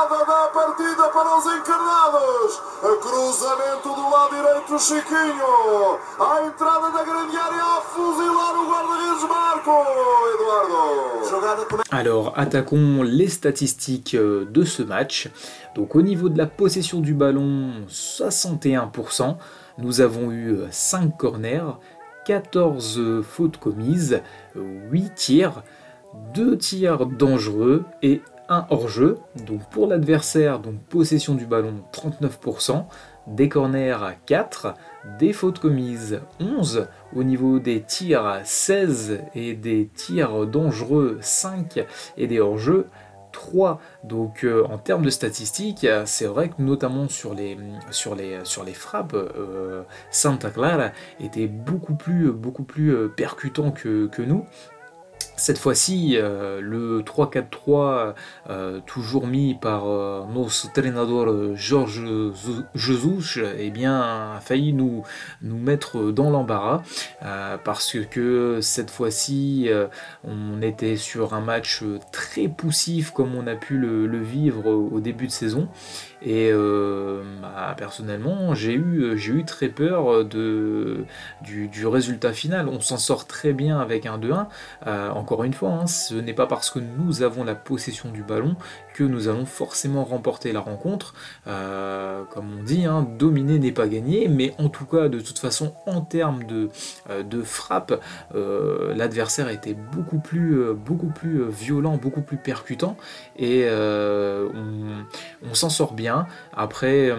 Jogada 0.00 0.24
da 0.24 0.48
partida 0.48 1.08
para 1.08 1.38
os 1.38 1.46
encarnados. 1.46 2.62
Cruzamento 3.00 3.88
do 3.94 4.10
lado 4.10 4.34
direito, 4.34 4.78
Chiquinho. 4.78 5.98
À 6.18 6.46
entrada 6.46 6.90
da 6.90 7.04
grande 7.04 7.36
área, 7.36 7.62
a 7.62 7.80
fuzilar 7.82 8.54
o 8.56 8.66
guarda-redes 8.66 9.28
Marco. 9.28 9.84
Eduardo. 10.34 11.84
Alors, 11.90 12.32
attaquons 12.36 13.02
les 13.02 13.28
statistiques 13.28 14.14
euh, 14.14 14.46
de 14.46 14.64
ce 14.64 14.82
match. 14.82 15.28
Donc, 15.74 15.94
au 15.94 16.02
niveau 16.02 16.28
de 16.28 16.38
la 16.38 16.46
possession 16.46 17.00
du 17.00 17.14
ballon, 17.14 17.84
61%. 17.88 19.36
Nous 19.78 20.00
avons 20.00 20.30
eu 20.30 20.58
5 20.70 21.16
corners, 21.16 21.78
14 22.26 23.22
fautes 23.22 23.56
commises, 23.58 24.22
8 24.54 25.14
tirs, 25.14 25.62
2 26.34 26.58
tirs 26.58 27.06
dangereux 27.06 27.84
et 28.02 28.20
1 28.50 28.66
hors-jeu. 28.68 29.18
Donc 29.46 29.62
pour 29.70 29.86
l'adversaire, 29.86 30.58
donc 30.58 30.78
possession 30.90 31.34
du 31.34 31.46
ballon 31.46 31.74
39%, 31.92 32.84
des 33.26 33.48
corners 33.48 34.02
à 34.02 34.12
4, 34.26 34.74
des 35.18 35.32
fautes 35.32 35.60
commises 35.60 36.20
11, 36.40 36.88
au 37.14 37.22
niveau 37.22 37.58
des 37.58 37.80
tirs 37.80 38.40
16 38.44 39.20
et 39.34 39.54
des 39.54 39.88
tirs 39.94 40.46
dangereux 40.46 41.18
5 41.22 41.84
et 42.18 42.26
des 42.26 42.40
hors-jeu 42.40 42.86
3. 43.32 43.80
Donc 44.02 44.44
euh, 44.44 44.64
en 44.64 44.78
termes 44.78 45.04
de 45.04 45.10
statistiques, 45.10 45.86
c'est 46.04 46.26
vrai 46.26 46.48
que 46.48 46.60
notamment 46.60 47.08
sur 47.08 47.34
les, 47.34 47.56
frappes, 48.74 49.14
euh, 49.14 49.84
Santa 50.10 50.50
Clara 50.50 50.90
était 51.20 51.46
beaucoup 51.46 51.94
plus, 51.94 52.32
beaucoup 52.32 52.64
plus 52.64 52.94
euh, 52.94 53.08
percutant 53.08 53.70
que 53.70 54.22
nous. 54.22 54.44
Cette 55.40 55.56
fois-ci, 55.56 56.18
euh, 56.18 56.60
le 56.60 57.00
3-4-3, 57.00 58.14
euh, 58.50 58.80
toujours 58.84 59.26
mis 59.26 59.54
par 59.54 59.88
euh, 59.88 60.22
notre 60.34 60.68
entraîneur 60.68 61.56
Georges 61.56 62.02
Jesus, 62.74 63.40
eh 63.58 63.70
bien, 63.70 64.34
a 64.34 64.40
failli 64.40 64.74
nous, 64.74 65.02
nous 65.40 65.56
mettre 65.56 66.12
dans 66.12 66.28
l'embarras 66.28 66.82
parce 67.64 67.96
que 68.10 68.58
cette 68.60 68.90
fois-ci, 68.90 69.70
on 70.24 70.60
était 70.60 70.96
sur 70.96 71.32
un 71.32 71.40
match 71.40 71.82
très 72.12 72.48
poussif 72.48 73.10
comme 73.10 73.34
on 73.34 73.46
a 73.46 73.54
pu 73.54 73.78
le, 73.78 74.18
vivre 74.18 74.68
au 74.68 75.00
début 75.00 75.26
de 75.26 75.32
saison. 75.32 75.68
Et 76.22 76.52
bah, 76.52 77.74
personnellement, 77.78 78.54
j'ai 78.54 78.74
eu, 78.74 79.14
eu 79.16 79.44
très 79.44 79.68
peur 79.68 80.24
de, 80.24 81.04
du, 81.42 81.68
du 81.68 81.86
résultat 81.86 82.32
final. 82.32 82.68
On 82.68 82.80
s'en 82.80 82.98
sort 82.98 83.26
très 83.26 83.52
bien 83.54 83.80
avec 83.80 84.04
un 84.04 84.18
2-1. 84.18 84.46
Encore 85.30 85.44
une 85.44 85.54
fois, 85.54 85.70
hein, 85.70 85.86
ce 85.86 86.16
n'est 86.16 86.34
pas 86.34 86.48
parce 86.48 86.70
que 86.70 86.80
nous 86.80 87.22
avons 87.22 87.44
la 87.44 87.54
possession 87.54 88.10
du 88.10 88.24
ballon 88.24 88.56
que 88.94 89.04
nous 89.04 89.28
allons 89.28 89.46
forcément 89.46 90.02
remporter 90.02 90.50
la 90.50 90.58
rencontre. 90.58 91.14
Euh, 91.46 92.24
comme 92.24 92.58
on 92.58 92.64
dit, 92.64 92.84
hein, 92.84 93.06
dominer 93.16 93.60
n'est 93.60 93.70
pas 93.70 93.86
gagner, 93.86 94.26
mais 94.26 94.52
en 94.58 94.68
tout 94.68 94.86
cas, 94.86 95.08
de 95.08 95.20
toute 95.20 95.38
façon, 95.38 95.72
en 95.86 96.00
termes 96.00 96.42
de, 96.42 96.70
euh, 97.10 97.44
frappe, 97.44 98.02
euh, 98.34 98.92
l'adversaire 98.96 99.50
était 99.50 99.74
beaucoup 99.74 100.18
plus, 100.18 100.68
violent, 101.48 101.96
beaucoup 101.96 102.22
plus 102.22 102.36
percutant, 102.36 102.96
et 103.38 103.68
on 103.70 105.54
s'en 105.54 105.70
sort 105.70 105.92
bien. 105.92 106.26
Après. 106.52 107.12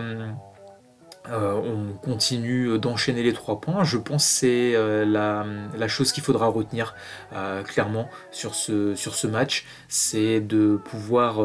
Euh, 1.31 1.53
on 1.53 1.93
continue 1.93 2.77
d'enchaîner 2.77 3.23
les 3.23 3.33
trois 3.33 3.61
points. 3.61 3.83
Je 3.83 3.97
pense 3.97 4.25
que 4.25 4.31
c'est 4.31 4.75
euh, 4.75 5.05
la, 5.05 5.87
chose 5.87 6.11
qu'il 6.11 6.23
faudra 6.23 6.47
retenir 6.47 6.93
euh, 7.33 7.63
clairement 7.63 8.09
sur 8.31 8.53
ce, 8.55 9.27
match, 9.27 9.65
c'est 9.87 10.41
de 10.41 10.75
pouvoir 10.75 11.39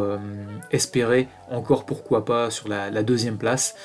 espérer 0.71 1.29
encore 1.51 1.85
pourquoi 1.85 2.25
pas 2.25 2.51
sur 2.51 2.69
la, 2.69 3.03
deuxième 3.03 3.37
place 3.37 3.77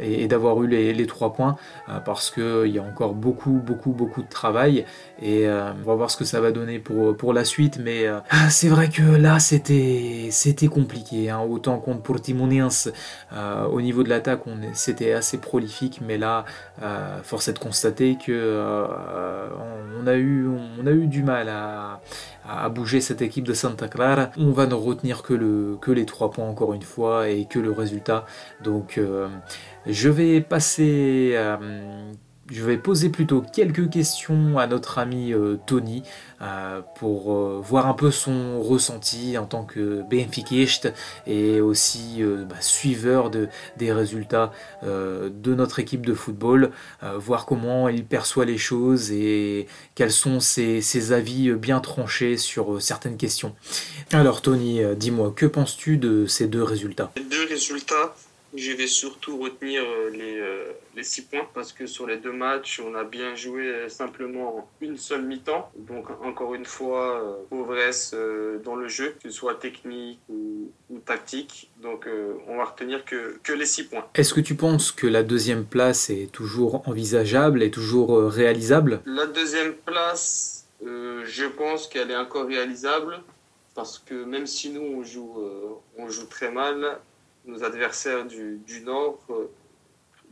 et, 0.00 0.28
d'avoir 0.28 0.62
eu 0.62 0.68
les, 0.68 1.06
trois 1.06 1.32
points 1.32 1.56
parce 2.04 2.30
qu'il 2.30 2.66
y 2.66 2.78
a 2.78 2.82
encore 2.82 3.14
beaucoup 3.14 3.62
beaucoup 3.64 3.92
beaucoup 3.92 4.22
de 4.22 4.28
travail 4.28 4.84
et 5.22 5.48
on 5.48 5.86
va 5.86 5.94
voir 5.94 6.10
ce 6.10 6.16
que 6.16 6.24
ça 6.24 6.40
va 6.40 6.52
donner 6.52 6.78
pour, 6.78 7.32
la 7.32 7.44
suite 7.44 7.78
mais 7.82 8.06
c'est 8.50 8.68
vrai 8.68 8.88
que 8.88 9.02
là 9.02 9.38
c'était 9.38 10.28
c'était 10.30 10.68
compliqué 10.68 11.30
hein. 11.30 11.40
autant 11.40 11.78
contre 11.78 12.02
Portimonense 12.02 12.90
au 13.70 13.80
niveau 13.80 14.02
de 14.02 14.08
l'attaque 14.08 14.46
on 14.46 14.62
assez 15.12 15.38
prolifique 15.38 16.00
mais 16.00 16.18
là 16.18 16.44
euh, 16.82 17.22
force 17.22 17.48
est 17.48 17.52
de 17.52 17.58
constater 17.58 18.16
que 18.16 18.32
euh, 18.32 19.48
on 20.00 20.06
a 20.06 20.14
eu 20.14 20.48
on 20.48 20.86
a 20.86 20.90
eu 20.90 21.06
du 21.06 21.22
mal 21.22 21.48
à, 21.48 22.00
à 22.48 22.68
bouger 22.68 23.00
cette 23.00 23.22
équipe 23.22 23.44
de 23.44 23.52
Santa 23.52 23.88
Clara. 23.88 24.30
On 24.38 24.52
va 24.52 24.66
ne 24.66 24.74
retenir 24.74 25.22
que, 25.22 25.34
le, 25.34 25.76
que 25.80 25.90
les 25.90 26.06
trois 26.06 26.30
points 26.30 26.48
encore 26.48 26.72
une 26.72 26.82
fois 26.82 27.28
et 27.28 27.44
que 27.44 27.58
le 27.58 27.70
résultat. 27.70 28.24
Donc 28.62 28.98
euh, 28.98 29.28
je 29.86 30.08
vais 30.08 30.40
passer... 30.40 31.36
je 32.50 32.64
vais 32.64 32.78
poser 32.78 33.08
plutôt 33.08 33.42
quelques 33.42 33.90
questions 33.90 34.58
à 34.58 34.66
notre 34.66 34.98
ami 34.98 35.32
euh, 35.32 35.56
Tony 35.66 36.02
euh, 36.40 36.80
pour 36.96 37.32
euh, 37.32 37.60
voir 37.62 37.86
un 37.86 37.94
peu 37.94 38.10
son 38.10 38.60
ressenti 38.62 39.36
en 39.36 39.46
tant 39.46 39.64
que 39.64 40.02
benfiquiste 40.08 40.92
et 41.26 41.60
aussi 41.60 42.22
bah, 42.48 42.56
suiveur 42.60 43.30
de, 43.30 43.48
des 43.76 43.92
résultats 43.92 44.52
de 44.82 45.54
notre 45.54 45.78
équipe 45.78 46.04
de 46.04 46.14
football, 46.14 46.70
voir 47.16 47.46
comment 47.46 47.88
il 47.88 48.04
perçoit 48.04 48.44
les 48.44 48.58
choses 48.58 49.10
et 49.10 49.66
quels 49.94 50.12
sont 50.12 50.40
ses, 50.40 50.80
ses 50.80 51.12
avis 51.12 51.52
bien 51.52 51.80
tranchés 51.80 52.36
sur 52.36 52.80
certaines 52.80 53.16
questions. 53.16 53.54
Alors 54.12 54.42
Tony, 54.42 54.80
dis-moi, 54.96 55.32
que 55.34 55.46
penses-tu 55.46 55.96
de 55.96 56.26
ces 56.26 56.46
deux 56.46 56.62
résultats? 56.62 57.10
Les 57.16 57.24
deux 57.24 57.46
résultats, 57.48 58.14
je 58.54 58.72
vais 58.72 58.86
surtout 58.86 59.38
retenir 59.38 59.82
euh, 59.82 60.10
les, 60.10 60.38
euh, 60.38 60.72
les 60.96 61.02
six 61.02 61.22
points 61.22 61.46
parce 61.54 61.72
que 61.72 61.86
sur 61.86 62.06
les 62.06 62.16
deux 62.16 62.32
matchs, 62.32 62.80
on 62.84 62.94
a 62.94 63.04
bien 63.04 63.34
joué 63.34 63.66
euh, 63.68 63.88
simplement 63.88 64.68
une 64.80 64.96
seule 64.96 65.22
mi-temps. 65.22 65.70
Donc 65.76 66.10
encore 66.22 66.54
une 66.54 66.64
fois, 66.64 67.38
pauvresse 67.50 68.14
dans 68.64 68.76
le 68.76 68.88
jeu, 68.88 69.14
que 69.22 69.28
ce 69.28 69.36
soit 69.36 69.56
technique 69.56 70.20
ou, 70.28 70.70
ou 70.90 70.98
tactique. 70.98 71.70
Donc 71.82 72.08
on 72.46 72.56
va 72.56 72.64
retenir 72.64 73.04
que, 73.04 73.38
que 73.42 73.52
les 73.52 73.66
six 73.66 73.84
points. 73.84 74.06
Est-ce 74.14 74.34
que 74.34 74.40
tu 74.40 74.54
penses 74.54 74.92
que 74.92 75.06
la 75.06 75.22
deuxième 75.22 75.64
place 75.64 76.10
est 76.10 76.30
toujours 76.32 76.88
envisageable 76.88 77.62
et 77.62 77.70
toujours 77.70 78.22
réalisable? 78.30 79.00
La 79.06 79.26
deuxième 79.26 79.74
place, 79.74 80.58
euh, 80.86 81.24
je 81.26 81.44
pense 81.44 81.88
qu'elle 81.88 82.10
est 82.10 82.16
encore 82.16 82.46
réalisable 82.46 83.20
parce 83.74 83.98
que 83.98 84.24
même 84.24 84.46
si 84.46 84.70
nous 84.70 84.82
on 84.82 85.04
joue, 85.04 85.36
euh, 85.38 85.74
on 85.98 86.08
joue 86.08 86.26
très 86.26 86.50
mal, 86.50 86.98
nos 87.48 87.64
adversaires 87.64 88.26
du, 88.26 88.80
Nord 88.84 89.18
euh, 89.30 89.50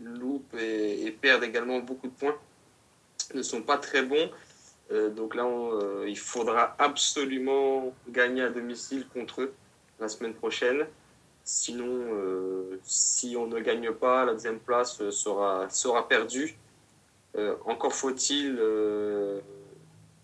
loupent 0.00 0.54
et, 0.54 1.10
perdent 1.20 1.44
également 1.44 1.80
beaucoup 1.80 2.06
de 2.06 2.12
points, 2.12 2.36
ne 3.34 3.42
sont 3.42 3.62
pas 3.62 3.78
très 3.78 4.02
bons. 4.02 4.30
Euh, 4.92 5.10
donc 5.10 5.34
là, 5.34 5.44
euh, 5.44 6.04
il 6.06 6.18
faudra 6.18 6.76
absolument 6.78 7.92
gagner 8.08 8.42
à 8.42 8.50
domicile 8.50 9.06
contre 9.12 9.42
eux 9.42 9.54
la 9.98 10.08
semaine 10.08 10.34
prochaine. 10.34 10.86
Sinon, 11.42 12.00
si 12.82 13.36
on 13.36 13.46
ne 13.46 13.60
gagne 13.60 13.92
pas, 13.92 14.24
la 14.24 14.32
deuxième 14.32 14.58
place 14.58 15.10
sera, 15.10 15.70
sera 15.70 16.08
perdue. 16.08 16.56
Encore 17.64 17.94
faut-il 17.94 18.60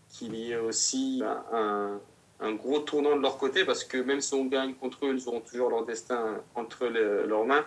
qu'il 0.08 0.34
y 0.34 0.50
ait 0.50 0.56
aussi 0.56 1.22
un, 1.52 2.00
un 2.42 2.52
gros 2.52 2.80
tournant 2.80 3.16
de 3.16 3.22
leur 3.22 3.38
côté, 3.38 3.64
parce 3.64 3.84
que 3.84 3.98
même 3.98 4.20
si 4.20 4.34
on 4.34 4.44
gagne 4.46 4.74
contre 4.74 5.06
eux, 5.06 5.14
ils 5.14 5.28
auront 5.28 5.40
toujours 5.40 5.70
leur 5.70 5.84
destin 5.84 6.42
entre 6.54 6.86
leurs 6.86 7.44
mains. 7.44 7.64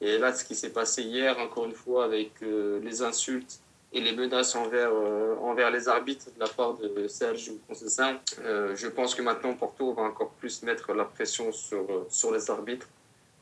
Et 0.00 0.18
là, 0.18 0.32
ce 0.32 0.44
qui 0.44 0.54
s'est 0.54 0.72
passé 0.72 1.02
hier, 1.02 1.38
encore 1.38 1.64
une 1.66 1.74
fois, 1.74 2.04
avec 2.04 2.32
les 2.40 3.02
insultes 3.02 3.60
et 3.92 4.00
les 4.00 4.12
menaces 4.12 4.54
envers, 4.54 4.92
envers 5.42 5.70
les 5.70 5.88
arbitres 5.88 6.26
de 6.34 6.40
la 6.40 6.48
part 6.48 6.74
de 6.74 7.08
Serge 7.08 7.52
Concessin, 7.66 8.18
je 8.38 8.86
pense 8.88 9.14
que 9.14 9.22
maintenant 9.22 9.54
Porto 9.54 9.92
va 9.92 10.02
encore 10.02 10.30
plus 10.30 10.62
mettre 10.62 10.92
la 10.92 11.04
pression 11.04 11.50
sur, 11.52 12.06
sur 12.08 12.32
les 12.32 12.50
arbitres 12.50 12.88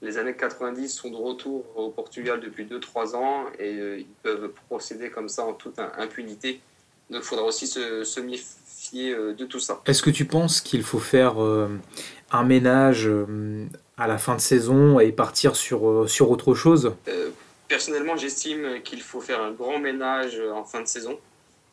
les 0.03 0.19
années 0.19 0.37
90 0.37 0.89
sont 0.89 1.11
de 1.11 1.17
retour 1.17 1.65
au 1.75 1.91
Portugal 1.91 2.41
depuis 2.41 2.67
2-3 2.67 3.17
ans 3.17 3.47
et 3.59 3.75
euh, 3.75 3.99
ils 3.99 4.07
peuvent 4.23 4.53
procéder 4.69 5.11
comme 5.11 5.29
ça 5.29 5.45
en 5.45 5.55
toute 5.55 5.79
impunité. 5.79 6.61
Donc 7.09 7.23
il 7.23 7.27
faudra 7.27 7.45
aussi 7.45 7.67
se, 7.67 8.21
méfier 8.21 8.47
euh, 8.95 9.35
de 9.35 9.45
tout 9.45 9.61
ça. 9.61 9.81
Est-ce 9.87 10.03
que 10.03 10.11
tu 10.11 10.25
penses 10.25 10.61
qu'il 10.61 10.83
faut 10.83 10.99
faire 10.99 11.43
euh, 11.43 11.69
un 12.31 12.45
ménage 12.45 13.11
à 13.97 14.07
la 14.07 14.19
fin 14.19 14.35
de 14.35 14.41
saison 14.41 15.01
et 15.01 15.13
partir 15.13 15.57
sur, 15.57 16.09
sur 16.09 16.31
autre 16.31 16.55
chose? 16.55 16.95
Personnellement, 17.69 18.17
j'estime 18.17 18.81
qu'il 18.85 19.03
faut 19.03 19.21
faire 19.21 19.41
un 19.41 19.51
grand 19.51 19.79
ménage 19.79 20.41
en 20.55 20.65
fin 20.65 20.83
de 20.83 20.87
saison. 20.87 21.19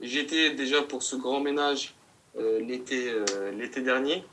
J'étais 0.01 0.51
déjà 0.51 0.81
pour 0.81 1.03
ce 1.03 1.15
grand 1.15 1.39
ménage 1.39 1.93
l'été 2.35 3.13
l'été 3.55 3.81
dernier, 3.81 4.23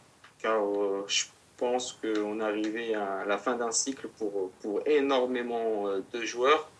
car 0.42 0.58
je 1.06 1.24
pense 1.60 1.92
qu'on 2.00 2.40
est 2.40 2.42
arrivé 2.42 2.94
à 2.94 3.24
la 3.26 3.36
fin 3.36 3.54
d'un 3.54 3.70
cycle 3.70 4.08
pour, 4.18 4.50
pour 4.62 4.80
énormément 4.86 5.86
euh, 5.86 6.00
de 6.12 6.24
joueurs. 6.24 6.70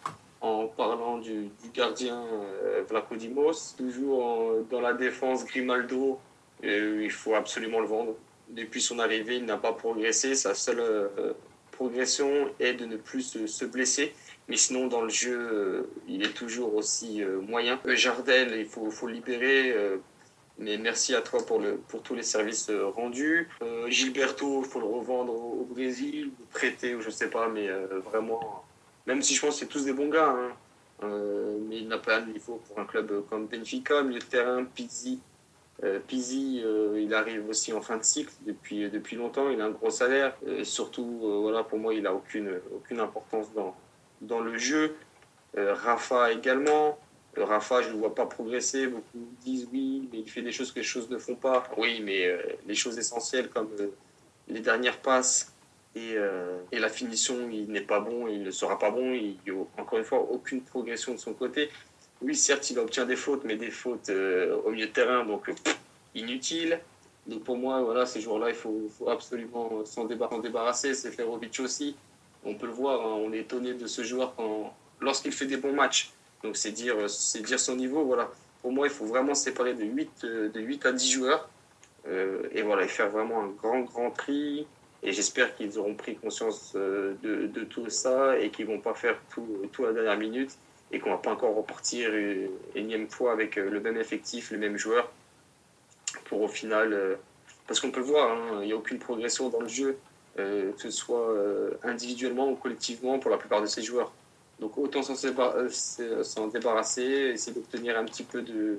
En 0.41 0.69
parlant 0.69 1.19
du, 1.19 1.51
gardien 1.75 2.25
euh, 2.65 2.83
Vlaco 2.89 3.15
Dimos, 3.15 3.75
toujours 3.77 4.55
dans 4.71 4.81
la 4.81 4.95
défense 4.95 5.45
Grimaldo, 5.45 6.19
euh, 6.65 7.01
il 7.03 7.11
faut 7.11 7.35
absolument 7.35 7.81
le 7.81 7.87
vendre. 7.87 8.15
Depuis 8.49 8.81
son 8.81 8.99
arrivée, 8.99 9.37
il 9.37 9.45
n'a 9.45 9.59
pas 9.59 9.73
progressé. 9.73 10.35
Sa 10.35 10.55
seule 10.55 10.83
progression 11.71 12.49
est 12.59 12.75
de 12.75 12.85
ne 12.85 12.97
plus 12.97 13.47
se, 13.47 13.65
blesser. 13.65 14.13
Mais 14.49 14.57
sinon, 14.57 14.89
dans 14.89 15.03
le 15.03 15.09
jeu, 15.09 15.89
il 16.09 16.25
est 16.25 16.35
toujours 16.35 16.75
aussi 16.75 17.23
moyen. 17.47 17.79
Jardel, 17.85 18.57
il 18.59 18.67
faut, 18.67 18.91
faut 18.91 19.07
libérer 19.07 19.73
mais 20.61 20.77
merci 20.77 21.15
à 21.15 21.23
toi 21.23 21.45
pour, 21.45 21.59
le, 21.59 21.81
tous 22.05 22.15
les 22.15 22.23
services 22.23 22.69
euh, 22.69 22.87
rendus. 22.89 23.49
Euh, 23.63 23.89
Gilberto, 23.89 24.63
il 24.63 24.69
faut 24.69 24.79
le 24.79 24.87
revendre 24.87 25.33
au, 25.33 25.65
Brésil, 25.65 26.31
prêter, 26.53 26.95
ou 26.95 27.01
je 27.01 27.09
sais 27.11 27.31
pas, 27.31 27.49
mais 27.49 27.69
euh, 27.69 28.01
vraiment, 28.05 28.63
même 29.11 29.23
si 29.23 29.35
je 29.35 29.41
pense 29.41 29.55
que 29.55 29.61
c'est 29.61 29.67
tous 29.67 29.85
des 29.85 29.93
bons 29.93 30.09
gars, 30.09 30.35
hein, 31.03 31.09
mais 31.69 31.79
il 31.79 31.89
n'a 31.89 31.99
pas 31.99 32.19
un 32.19 32.27
niveau 32.27 32.61
pour 32.67 32.79
un 32.79 32.85
club 32.85 33.25
comme 33.29 33.47
Benfica, 33.47 34.03
milieu 34.03 34.19
de 34.19 34.25
terrain, 34.25 34.65
Pizzi. 34.65 35.21
Pizzi, 36.09 36.63
il 36.97 37.15
arrive 37.15 37.49
aussi 37.49 37.73
en 37.73 37.81
fin 37.81 37.97
de 37.97 38.05
cycle 38.05 38.33
depuis, 38.47 38.91
depuis 38.91 39.17
longtemps, 39.17 39.49
il 39.49 39.61
a 39.61 39.65
un 39.65 39.71
gros 39.71 39.91
salaire, 39.91 40.37
et 40.47 40.65
surtout, 40.65 41.21
voilà, 41.43 41.65
pour 41.65 41.79
moi, 41.79 41.95
il 41.95 42.03
n'a 42.03 42.13
aucune, 42.13 42.61
aucune 42.75 43.01
importance 43.01 43.53
dans, 43.55 43.75
dans 44.21 44.41
le 44.41 44.59
jeu. 44.59 44.95
Rafa 45.57 46.33
également. 46.33 46.99
Rafa, 47.37 47.83
je 47.83 47.89
ne 47.89 47.93
le 47.95 47.99
vois 47.99 48.15
pas 48.15 48.27
progresser. 48.27 48.87
Beaucoup 48.87 49.29
disent 49.45 49.69
oui, 49.73 50.09
mais 50.13 50.19
il 50.21 50.31
fait 50.31 50.43
des 50.43 50.53
choses 50.53 50.73
que 50.73 50.81
les 50.81 50.85
choses 50.85 51.09
ne 51.11 51.19
font 51.19 51.37
pas. 51.37 51.69
Oui, 51.77 52.01
mais 52.05 52.27
euh, 52.27 52.43
les 52.67 52.75
choses 52.75 52.99
essentielles 52.99 53.49
comme 53.49 53.71
euh, 53.79 53.89
les 54.49 54.61
dernières 54.61 54.99
passes 54.99 55.53
et, 55.95 56.15
euh, 56.17 56.61
et 56.73 56.79
la 56.79 56.89
finition, 56.89 57.49
il 57.51 57.71
n'est 57.71 57.81
pas 57.81 58.01
bon, 58.01 58.29
il 58.29 58.43
ne 58.43 58.51
sera 58.51 58.79
pas 58.79 58.91
bon. 58.91 59.13
Il 59.13 59.37
n'y 59.47 59.51
a 59.51 59.81
encore 59.81 59.99
une 59.99 60.05
fois 60.05 60.21
aucune 60.31 60.63
progression 60.63 61.13
de 61.13 61.19
son 61.19 61.35
côté. 61.35 61.71
Oui, 62.23 62.37
certes, 62.37 62.71
il 62.71 62.79
obtient 62.79 63.07
des 63.07 63.17
fautes, 63.17 63.45
mais 63.45 63.57
des 63.57 63.71
fautes 63.71 64.11
au 64.11 64.71
milieu 64.71 64.87
de 64.87 64.93
terrain, 64.93 65.25
donc 65.25 65.51
inutiles. 66.15 66.81
Donc 67.27 67.45
pour 67.45 67.57
moi, 67.57 67.83
voilà, 67.83 68.07
ces 68.07 68.21
joueurs-là, 68.21 68.51
il 68.51 68.55
faut, 68.55 68.91
absolument 69.09 69.85
s'en 69.85 70.05
débarrasser. 70.05 70.95
C'est 70.95 71.13
Ferovic 71.13 71.59
aussi. 71.61 71.97
On 72.45 72.55
peut 72.55 72.67
le 72.67 72.73
voir, 72.73 73.01
hein, 73.01 73.21
on 73.25 73.33
est 73.33 73.41
étonné 73.41 73.75
de 73.75 73.87
ce 73.87 74.03
joueur 74.03 74.35
lorsqu'il 75.01 75.33
fait 75.33 75.47
des 75.47 75.57
bons 75.57 75.73
matchs 75.73 76.13
donc 76.43 76.57
c'est 76.57 76.73
dire, 76.73 76.97
son 77.09 77.77
niveau. 77.77 78.05
Voilà. 78.05 78.31
Pour 78.63 78.73
moi, 78.73 78.87
il 78.87 78.93
faut 78.93 79.07
vraiment 79.07 79.35
séparer 79.35 79.75
de 79.75 79.85
8, 79.85 80.11
euh, 80.25 80.49
de 80.51 80.61
8 80.61 80.87
à 80.87 80.93
10 80.93 81.11
joueurs. 81.11 81.49
Euh, 82.09 82.43
et 82.53 82.63
voilà, 82.63 82.85
et 82.85 82.89
faire 82.89 83.11
vraiment 83.11 83.43
un 83.43 83.49
grand, 83.49 83.81
grand 83.81 84.11
tri. 84.11 84.67
Et 85.03 85.13
j'espère 85.13 85.55
qu'ils 85.57 85.79
auront 85.79 85.95
pris 85.95 86.17
conscience 86.17 86.73
euh, 86.77 87.15
de, 87.23 87.65
tout 87.65 87.89
ça 87.89 88.39
et 88.39 88.51
qu'ils 88.51 88.67
vont 88.67 88.81
pas 88.81 88.95
faire 88.95 89.17
tout, 89.31 89.85
à 89.85 89.89
la 89.89 89.93
dernière 89.93 90.19
minute 90.19 90.53
et 90.93 90.99
qu'on 90.99 91.11
va 91.11 91.19
pas 91.19 91.33
encore 91.33 91.55
repartir 91.55 92.15
une 92.15 92.51
énième 92.75 93.09
fois 93.09 93.33
avec 93.33 93.57
le 93.57 93.81
même 93.81 93.97
effectif, 93.97 94.51
les 94.51 94.59
mêmes 94.59 94.77
joueurs 94.77 95.11
pour 96.25 96.43
au 96.43 96.49
final. 96.49 97.17
parce 97.67 97.79
qu'on 97.79 97.93
peut 97.93 98.01
le 98.01 98.07
voir, 98.07 98.31
hein, 98.31 98.59
il 98.63 98.67
n'y 98.67 98.73
a 98.73 98.77
aucune 98.77 98.99
progression 98.99 99.49
dans 99.51 99.61
le 99.61 99.69
jeu, 99.69 99.97
que 100.37 100.73
ce 100.77 100.91
soit 100.91 101.33
individuellement 101.85 102.51
ou 102.51 102.57
collectivement 102.57 103.21
pour 103.21 103.31
la 103.31 103.37
plupart 103.37 103.63
de 103.63 103.67
ces 103.67 103.83
joueurs. 103.83 104.11
Donc 104.61 104.77
autant 104.77 105.01
euh, 105.01 106.23
s'en 106.23 106.47
débarrasser, 106.49 107.03
essayer 107.03 107.55
d'obtenir 107.55 107.99
un 107.99 108.05
petit 108.05 108.23
peu 108.23 108.43
de, 108.43 108.79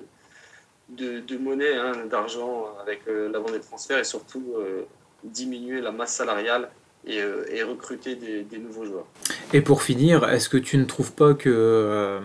de, 0.90 1.38
monnaie, 1.38 1.76
hein, 1.76 2.06
d'argent 2.06 2.68
avec 2.82 3.08
euh, 3.08 3.30
l'avant 3.32 3.50
des 3.50 3.60
transferts 3.60 3.98
et 3.98 4.04
surtout 4.04 4.54
euh, 4.58 4.86
diminuer 5.24 5.82
la 5.82 5.92
masse 5.92 6.16
salariale 6.16 6.70
et, 7.06 7.24
recruter 7.64 8.16
des, 8.16 8.58
nouveaux 8.60 8.86
joueurs. 8.86 9.08
Et 9.54 9.62
pour 9.62 9.82
finir, 9.82 10.30
est-ce 10.30 10.50
que 10.50 10.58
tu 10.58 10.78
ne 10.78 10.86
trouves 10.86 11.14
pas 11.14 11.34
que 11.34 12.20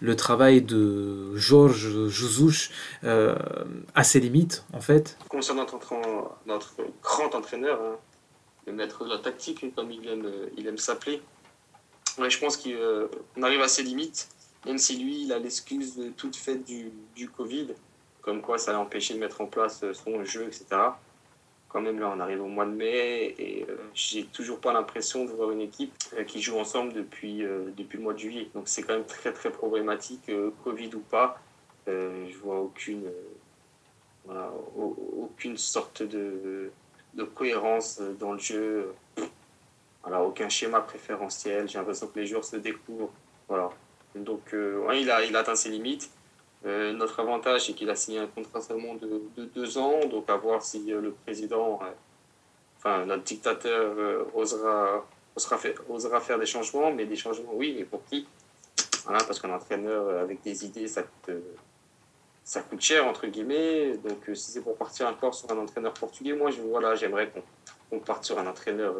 le 0.00 0.16
travail 0.16 0.62
de 0.62 1.36
Georges 1.36 2.08
Jesus 2.08 2.70
a 3.04 4.04
ses 4.04 4.18
limites 4.18 4.64
en 4.72 4.80
fait? 4.80 5.16
Concernant 5.28 5.62
notre, 5.62 5.94
notre 6.46 6.74
grand 7.02 7.36
entraîneur, 7.36 7.80
hein, 7.80 7.96
le 8.66 8.72
maître 8.72 9.04
de 9.04 9.10
la 9.10 9.18
tactique, 9.18 9.64
comme 9.76 9.92
il 9.92 10.08
aime, 10.08 10.28
il 10.56 10.66
aime 10.66 10.78
s'appeler, 10.78 11.22
je 12.28 12.38
pense 12.38 12.56
qu'on 12.56 12.70
euh, 12.70 13.08
arrive 13.42 13.60
à 13.60 13.68
ses 13.68 13.82
limites, 13.82 14.28
même 14.64 14.78
si 14.78 14.96
lui, 14.98 15.22
il 15.22 15.32
a 15.32 15.38
l'excuse 15.38 16.00
toute 16.16 16.36
faite 16.36 16.64
du, 16.64 16.90
du 17.14 17.28
Covid, 17.28 17.68
comme 18.22 18.42
quoi 18.42 18.58
ça 18.58 18.72
l'a 18.72 18.80
empêché 18.80 19.14
de 19.14 19.18
mettre 19.18 19.40
en 19.40 19.46
place 19.46 19.82
euh, 19.82 19.92
son 19.92 20.24
jeu, 20.24 20.46
etc. 20.46 20.64
Quand 21.76 21.82
même, 21.82 22.00
là, 22.00 22.10
on 22.16 22.20
arrive 22.20 22.40
au 22.40 22.46
mois 22.46 22.64
de 22.64 22.70
mai 22.70 23.34
et 23.38 23.66
euh, 23.68 23.76
j'ai 23.92 24.24
toujours 24.24 24.60
pas 24.60 24.72
l'impression 24.72 25.26
de 25.26 25.30
voir 25.30 25.50
une 25.50 25.60
équipe 25.60 25.92
qui 26.26 26.40
joue 26.40 26.58
ensemble 26.58 26.94
depuis, 26.94 27.44
depuis 27.76 27.98
le 27.98 28.02
mois 28.02 28.14
de 28.14 28.18
juillet. 28.18 28.48
Donc, 28.54 28.66
c'est 28.66 28.82
quand 28.82 28.94
même 28.94 29.04
très, 29.04 29.30
très 29.30 29.50
problématique, 29.50 30.30
Covid 30.64 30.94
ou 30.94 31.00
pas. 31.00 31.38
je 31.86 32.34
vois 32.42 32.60
aucune, 32.60 33.02
aucune 34.74 35.58
sorte 35.58 36.02
de, 36.02 36.72
cohérence 37.34 38.00
dans 38.18 38.32
le 38.32 38.38
jeu. 38.38 38.94
Voilà, 40.02 40.22
aucun 40.22 40.48
schéma 40.48 40.80
préférentiel. 40.80 41.68
J'ai 41.68 41.76
l'impression 41.76 42.06
que 42.06 42.18
les 42.18 42.26
joueurs 42.26 42.46
se 42.46 42.56
découvrent. 42.56 43.12
Voilà. 43.48 43.68
Donc, 44.14 44.54
euh, 44.54 44.82
il, 44.94 45.10
a, 45.10 45.22
il 45.26 45.36
atteint 45.36 45.54
ses 45.54 45.68
limites. 45.68 46.10
Euh, 46.66 46.92
notre 46.92 47.20
avantage, 47.20 47.66
c'est 47.66 47.72
qu'il 47.72 47.88
a 47.90 47.94
signé 47.94 48.18
un 48.18 48.26
contrat 48.26 48.60
seulement 48.60 48.94
de, 48.94 49.22
deux 49.54 49.78
ans. 49.78 50.00
Donc, 50.10 50.28
à 50.28 50.36
voir 50.36 50.62
si 50.62 50.92
euh, 50.92 51.00
le 51.00 51.12
président, 51.12 51.80
enfin, 52.78 53.04
notre 53.06 53.22
dictateur, 53.22 54.26
osera, 54.34 55.06
osera, 55.88 56.20
faire, 56.20 56.38
des 56.38 56.46
changements. 56.46 56.92
Mais 56.92 57.06
des 57.06 57.16
changements, 57.16 57.52
oui, 57.54 57.74
mais 57.78 57.84
pour 57.84 58.04
qui? 58.06 58.26
Parce 59.06 59.38
qu'un 59.38 59.54
entraîneur 59.54 60.20
avec 60.20 60.42
des 60.42 60.64
idées, 60.64 60.88
ça 60.88 61.04
coûte, 61.04 61.34
ça 62.42 62.60
coûte 62.62 62.80
cher, 62.80 63.06
entre 63.06 63.28
guillemets. 63.28 63.96
Donc, 63.98 64.18
si 64.34 64.50
c'est 64.50 64.62
pour 64.62 64.76
partir 64.76 65.06
encore 65.06 65.34
sur 65.34 65.50
un 65.52 65.58
entraîneur 65.58 65.94
portugais, 65.94 66.32
moi, 66.32 66.50
je, 66.50 66.60
voilà, 66.60 66.96
j'aimerais 66.96 67.30
qu'on 67.90 68.00
parte 68.00 68.24
sur 68.24 68.38
un 68.40 68.46
entraîneur 68.48 68.94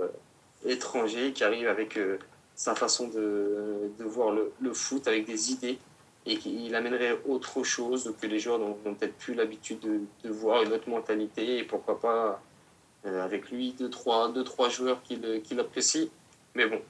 étranger 0.64 1.32
qui 1.32 1.44
arrive 1.44 1.68
avec 1.68 1.96
euh, 1.96 2.18
sa 2.54 2.74
façon 2.74 3.08
de, 3.08 3.90
voir 4.00 4.32
le, 4.32 4.72
foot, 4.72 5.06
avec 5.08 5.26
des 5.26 5.52
idées, 5.52 5.78
et 6.26 6.36
qu'il 6.38 6.74
amènerait 6.74 7.18
autre 7.28 7.62
chose 7.62 8.12
que 8.20 8.26
les 8.26 8.38
joueurs 8.38 8.58
n'ont 8.58 8.74
peut-être 8.94 9.14
plus 9.14 9.34
l'habitude 9.34 9.78
de, 9.80 10.30
voir, 10.30 10.62
une 10.62 10.72
autre 10.72 10.88
mentalité, 10.88 11.58
et 11.58 11.64
pourquoi 11.64 12.00
pas 12.00 12.42
euh, 13.06 13.24
avec 13.24 13.50
lui 13.50 13.72
deux, 13.72 13.88
trois, 13.88 14.32
deux, 14.32 14.42
trois 14.42 14.68
joueurs 14.68 15.00
qu'il 15.02 15.60
apprécie. 15.60 16.10
Mais 16.54 16.66
bon, 16.66 16.80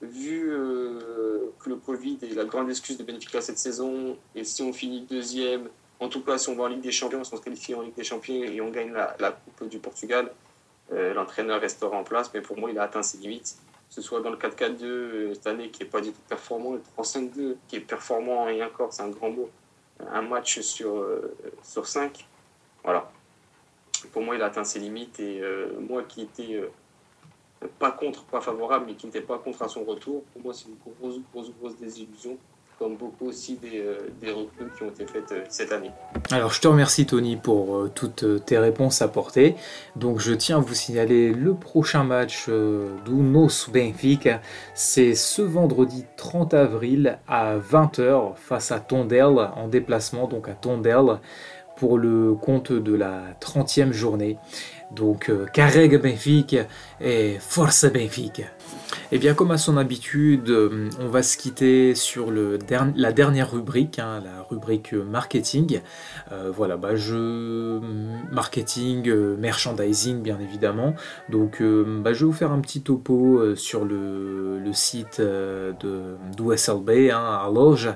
vu 0.00 0.48
euh, 0.50 1.52
que 1.58 1.70
le 1.70 1.76
Covid 1.76 2.18
est 2.22 2.34
la 2.34 2.44
grande 2.44 2.70
excuse 2.70 2.96
de 2.96 3.02
Benfica 3.02 3.40
cette 3.40 3.58
saison, 3.58 4.16
et 4.34 4.44
si 4.44 4.62
on 4.62 4.72
finit 4.72 5.02
deuxième, 5.02 5.68
en 5.98 6.08
tout 6.08 6.20
cas 6.20 6.38
si 6.38 6.48
on 6.48 6.54
va 6.54 6.64
en 6.64 6.68
Ligue 6.68 6.82
des 6.82 6.92
Champions, 6.92 7.24
si 7.24 7.34
on 7.34 7.36
se 7.36 7.42
qualifie 7.42 7.74
en 7.74 7.82
Ligue 7.82 7.96
des 7.96 8.04
Champions 8.04 8.44
et 8.44 8.60
on 8.60 8.70
gagne 8.70 8.92
la, 8.92 9.16
la 9.18 9.32
Coupe 9.32 9.68
du 9.68 9.78
Portugal, 9.78 10.30
euh, 10.92 11.12
l'entraîneur 11.14 11.60
restera 11.60 11.96
en 11.96 12.04
place, 12.04 12.30
mais 12.32 12.40
pour 12.40 12.56
moi, 12.58 12.70
il 12.70 12.78
a 12.78 12.84
atteint 12.84 13.02
ses 13.02 13.18
limites. 13.18 13.56
Ce 13.88 14.02
soit 14.02 14.20
dans 14.20 14.30
le 14.30 14.36
4-4-2 14.36 14.84
euh, 14.84 15.34
cette 15.34 15.46
année 15.46 15.70
qui 15.70 15.82
n'est 15.82 15.88
pas 15.88 16.00
du 16.00 16.12
tout 16.12 16.20
performant, 16.28 16.72
le 16.72 16.82
3-5-2 16.98 17.56
qui 17.68 17.76
est 17.76 17.80
performant 17.80 18.48
et 18.48 18.62
encore, 18.62 18.92
c'est 18.92 19.02
un 19.02 19.08
grand 19.08 19.30
mot. 19.30 19.48
Un 20.12 20.22
match 20.22 20.60
sur, 20.60 20.96
euh, 20.96 21.36
sur 21.62 21.86
5. 21.86 22.26
Voilà. 22.84 23.10
Pour 24.12 24.22
moi, 24.22 24.36
il 24.36 24.42
a 24.42 24.46
atteint 24.46 24.64
ses 24.64 24.78
limites 24.78 25.18
et 25.18 25.42
moi 25.80 26.04
qui 26.04 26.22
étais 26.22 26.62
pas 27.78 27.90
contre, 27.90 28.24
pas 28.24 28.40
favorable, 28.40 28.86
mais 28.86 28.94
qui 28.94 29.06
n'était 29.06 29.20
pas 29.20 29.38
contre 29.38 29.62
à 29.62 29.68
son 29.68 29.84
retour, 29.84 30.22
pour 30.32 30.42
moi, 30.42 30.54
c'est 30.54 30.66
une 30.68 30.76
grosse, 30.76 31.20
grosse, 31.32 31.50
grosse 31.58 31.76
désillusion. 31.76 32.38
Comme 32.78 32.96
beaucoup 32.96 33.26
aussi 33.26 33.56
des, 33.56 33.80
euh, 33.80 34.08
des 34.20 34.30
recrues 34.30 34.70
qui 34.76 34.82
ont 34.84 34.88
été 34.88 35.04
faites 35.06 35.32
euh, 35.32 35.44
cette 35.48 35.72
année. 35.72 35.90
Alors 36.30 36.52
je 36.52 36.60
te 36.60 36.68
remercie 36.68 37.06
Tony 37.06 37.36
pour 37.36 37.76
euh, 37.76 37.90
toutes 37.92 38.44
tes 38.44 38.58
réponses 38.58 39.02
apportées. 39.02 39.56
Donc 39.96 40.20
je 40.20 40.32
tiens 40.32 40.58
à 40.58 40.60
vous 40.60 40.74
signaler 40.74 41.32
le 41.32 41.54
prochain 41.54 42.04
match 42.04 42.46
euh, 42.48 42.88
do 43.04 43.14
Nos 43.14 43.48
Benfica. 43.72 44.40
C'est 44.74 45.14
ce 45.14 45.42
vendredi 45.42 46.04
30 46.16 46.54
avril 46.54 47.18
à 47.26 47.58
20h 47.58 48.36
face 48.36 48.70
à 48.70 48.78
Tondel 48.78 49.50
en 49.56 49.66
déplacement, 49.66 50.28
donc 50.28 50.48
à 50.48 50.54
Tondel 50.54 51.18
pour 51.76 51.98
le 51.98 52.34
compte 52.34 52.72
de 52.72 52.94
la 52.94 53.22
30e 53.40 53.92
journée. 53.92 54.38
Donc 54.92 55.30
Carrega 55.52 55.98
Benfica 55.98 56.64
et 57.00 57.36
Força 57.40 57.90
Benfica. 57.90 58.44
Et 59.10 59.18
bien 59.18 59.32
comme 59.32 59.50
à 59.52 59.56
son 59.56 59.78
habitude, 59.78 60.50
euh, 60.50 60.90
on 61.00 61.08
va 61.08 61.22
se 61.22 61.38
quitter 61.38 61.94
sur 61.94 62.30
le 62.30 62.58
la 62.94 63.12
dernière 63.12 63.50
rubrique, 63.52 63.98
hein, 63.98 64.20
la 64.22 64.42
rubrique 64.42 64.92
marketing. 64.92 65.80
Euh, 66.30 66.52
voilà, 66.54 66.76
bah 66.76 66.94
je 66.94 67.80
marketing, 68.30 69.08
euh, 69.08 69.34
merchandising 69.38 70.20
bien 70.20 70.38
évidemment. 70.38 70.94
Donc 71.30 71.62
bah, 71.62 72.12
je 72.12 72.18
vais 72.18 72.26
vous 72.26 72.32
faire 72.34 72.52
un 72.52 72.60
petit 72.60 72.82
topo 72.82 73.56
sur 73.56 73.86
le, 73.86 74.58
le 74.58 74.72
site 74.74 75.22
d'USLB 76.36 77.10
hein, 77.10 77.40
à 77.42 77.50
Loge. 77.50 77.90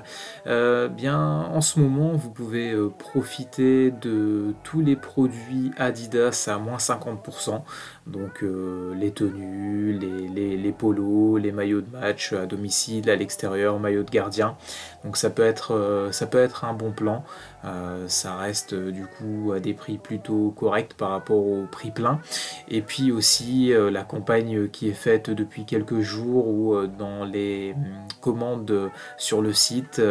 Bien 0.45 1.19
en 1.19 1.61
ce 1.61 1.79
moment, 1.79 2.13
vous 2.13 2.31
pouvez 2.31 2.75
profiter 2.97 3.91
de 3.91 4.55
tous 4.63 4.81
les 4.81 4.95
produits 4.95 5.71
Adidas 5.77 6.49
à 6.51 6.57
moins 6.57 6.77
50%. 6.77 7.61
Donc 8.05 8.43
euh, 8.43 8.93
les 8.95 9.11
tenues, 9.11 9.93
les, 9.93 10.27
les, 10.27 10.57
les 10.57 10.71
polos, 10.73 11.39
les 11.39 11.53
maillots 11.53 11.81
de 11.81 11.89
match 11.89 12.33
à 12.33 12.45
domicile, 12.45 13.09
à 13.09 13.15
l'extérieur, 13.15 13.79
maillots 13.79 14.03
de 14.03 14.11
gardien. 14.11 14.57
Donc 15.05 15.15
ça 15.15 15.29
peut 15.29 15.43
être, 15.43 15.73
euh, 15.73 16.11
ça 16.11 16.25
peut 16.25 16.39
être 16.39 16.65
un 16.65 16.73
bon 16.73 16.91
plan. 16.91 17.23
Euh, 17.63 18.07
ça 18.09 18.35
reste 18.35 18.73
du 18.73 19.05
coup 19.05 19.53
à 19.53 19.61
des 19.61 19.73
prix 19.73 19.97
plutôt 19.97 20.51
corrects 20.51 20.95
par 20.95 21.11
rapport 21.11 21.45
au 21.45 21.65
prix 21.71 21.91
plein. 21.91 22.19
Et 22.67 22.81
puis 22.81 23.11
aussi 23.11 23.73
la 23.73 24.03
campagne 24.03 24.67
qui 24.69 24.89
est 24.89 24.93
faite 24.93 25.29
depuis 25.29 25.65
quelques 25.65 26.01
jours 26.01 26.75
euh, 26.75 26.87
dans 26.87 27.23
les 27.23 27.73
hum, 27.73 27.83
commandes 28.19 28.91
sur 29.17 29.41
le 29.41 29.53
site, 29.53 30.01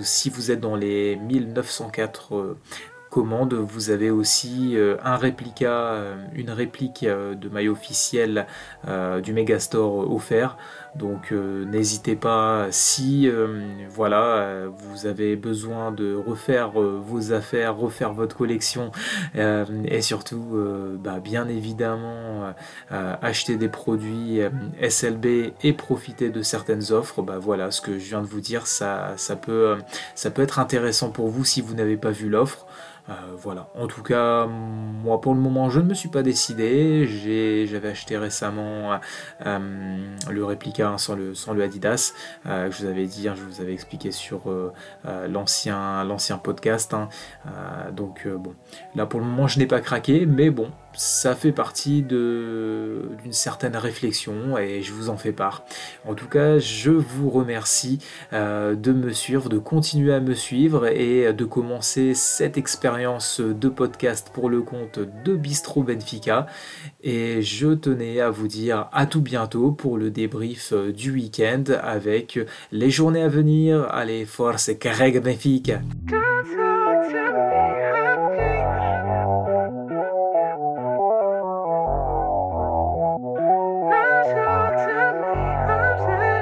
si 0.00 0.30
vous 0.30 0.50
êtes 0.50 0.60
dans 0.60 0.76
les 0.76 1.16
1904 1.16 2.56
commandes, 3.10 3.54
vous 3.54 3.90
avez 3.90 4.10
aussi 4.10 4.76
euh, 4.76 4.96
un 5.04 5.16
réplica, 5.16 5.92
euh, 5.92 6.16
une 6.34 6.50
réplique 6.50 7.02
euh, 7.02 7.34
de 7.34 7.48
maillot 7.48 7.72
officiel 7.72 8.46
euh, 8.86 9.20
du 9.20 9.32
Megastore 9.32 10.12
offert. 10.12 10.56
Donc 10.98 11.32
euh, 11.32 11.64
n'hésitez 11.64 12.16
pas 12.16 12.66
si 12.70 13.28
euh, 13.28 13.60
voilà 13.88 14.22
euh, 14.22 14.68
vous 14.76 15.06
avez 15.06 15.36
besoin 15.36 15.92
de 15.92 16.14
refaire 16.14 16.70
vos 16.70 17.32
affaires, 17.32 17.76
refaire 17.76 18.12
votre 18.12 18.36
collection 18.36 18.90
et 19.34 20.00
surtout 20.00 20.56
bah, 21.02 21.20
bien 21.20 21.48
évidemment 21.48 22.52
acheter 22.90 23.56
des 23.56 23.68
produits 23.68 24.40
SLB 24.82 25.52
et 25.62 25.72
profiter 25.72 26.30
de 26.30 26.42
certaines 26.42 26.92
offres. 26.92 27.22
Bah 27.22 27.38
voilà 27.38 27.70
ce 27.70 27.80
que 27.80 27.98
je 27.98 28.08
viens 28.08 28.20
de 28.20 28.26
vous 28.26 28.40
dire, 28.40 28.66
ça 28.66 29.16
peut 29.36 29.78
être 30.36 30.58
intéressant 30.58 31.10
pour 31.10 31.28
vous 31.28 31.44
si 31.44 31.60
vous 31.60 31.74
n'avez 31.74 31.96
pas 31.96 32.10
vu 32.10 32.28
l'offre. 32.28 32.66
Voilà. 33.38 33.70
En 33.74 33.86
tout 33.86 34.02
cas, 34.02 34.46
moi 34.46 35.20
pour 35.20 35.34
le 35.34 35.40
moment, 35.40 35.70
je 35.70 35.80
ne 35.80 35.86
me 35.86 35.94
suis 35.94 36.10
pas 36.10 36.22
décidé. 36.22 37.06
J'avais 37.66 37.88
acheté 37.88 38.18
récemment 38.18 38.98
le 39.44 40.44
réplica 40.44 40.87
hein, 40.88 40.98
sans, 40.98 41.14
le, 41.14 41.34
sans 41.34 41.52
le 41.54 41.62
Adidas. 41.62 42.12
euh, 42.46 42.70
je 42.70 42.82
vous 42.82 42.88
avais 42.88 43.06
dit, 43.06 43.28
hein, 43.28 43.34
je 43.36 43.42
vous 43.42 43.60
avais 43.60 43.72
expliqué 43.72 44.10
sur 44.12 44.50
euh, 44.50 44.72
euh, 45.06 45.28
l'ancien 45.28 46.04
l'ancien 46.04 46.38
podcast. 46.38 46.94
hein. 46.94 47.08
Euh, 47.46 47.90
donc 47.92 48.26
bon, 48.26 48.54
là 48.94 49.06
pour 49.06 49.20
le 49.20 49.26
moment, 49.26 49.46
je 49.48 49.58
n'ai 49.58 49.66
pas 49.66 49.80
craqué, 49.80 50.26
mais 50.26 50.50
bon, 50.50 50.70
ça 50.98 51.36
fait 51.36 51.52
partie 51.52 52.02
d'une 52.02 53.32
certaine 53.32 53.76
réflexion 53.76 54.58
et 54.58 54.82
je 54.82 54.92
vous 54.92 55.10
en 55.10 55.16
fais 55.16 55.32
part. 55.32 55.64
En 56.06 56.14
tout 56.14 56.26
cas, 56.26 56.58
je 56.58 56.90
vous 56.90 57.30
remercie 57.30 58.00
euh, 58.32 58.74
de 58.74 58.92
me 58.92 59.12
suivre, 59.12 59.48
de 59.48 59.58
continuer 59.58 60.12
à 60.12 60.20
me 60.20 60.34
suivre 60.34 60.88
et 60.88 61.32
de 61.32 61.44
commencer 61.44 62.14
cette 62.14 62.58
expérience 62.58 63.40
de 63.40 63.68
podcast 63.68 64.30
pour 64.34 64.50
le 64.50 64.62
compte 64.62 64.98
de 64.98 65.36
Bistro 65.36 65.84
Benfica. 65.84 66.46
Et 67.02 67.42
je 67.42 67.68
tenais 67.68 68.20
à 68.20 68.30
vous 68.30 68.48
dire 68.48 68.88
à 68.92 69.06
tout 69.06 69.22
bientôt 69.22 69.70
pour 69.70 69.98
le 69.98 70.10
débrief 70.10 70.72
du 70.72 71.12
week-end 71.12 71.62
avec 71.80 72.40
les 72.72 72.90
journées 72.90 73.22
à 73.22 73.28
venir. 73.28 73.86
Allez, 73.90 74.24
force 74.24 74.68
et 74.68 74.78
carrega 74.78 75.20
Benfica! 75.20 75.80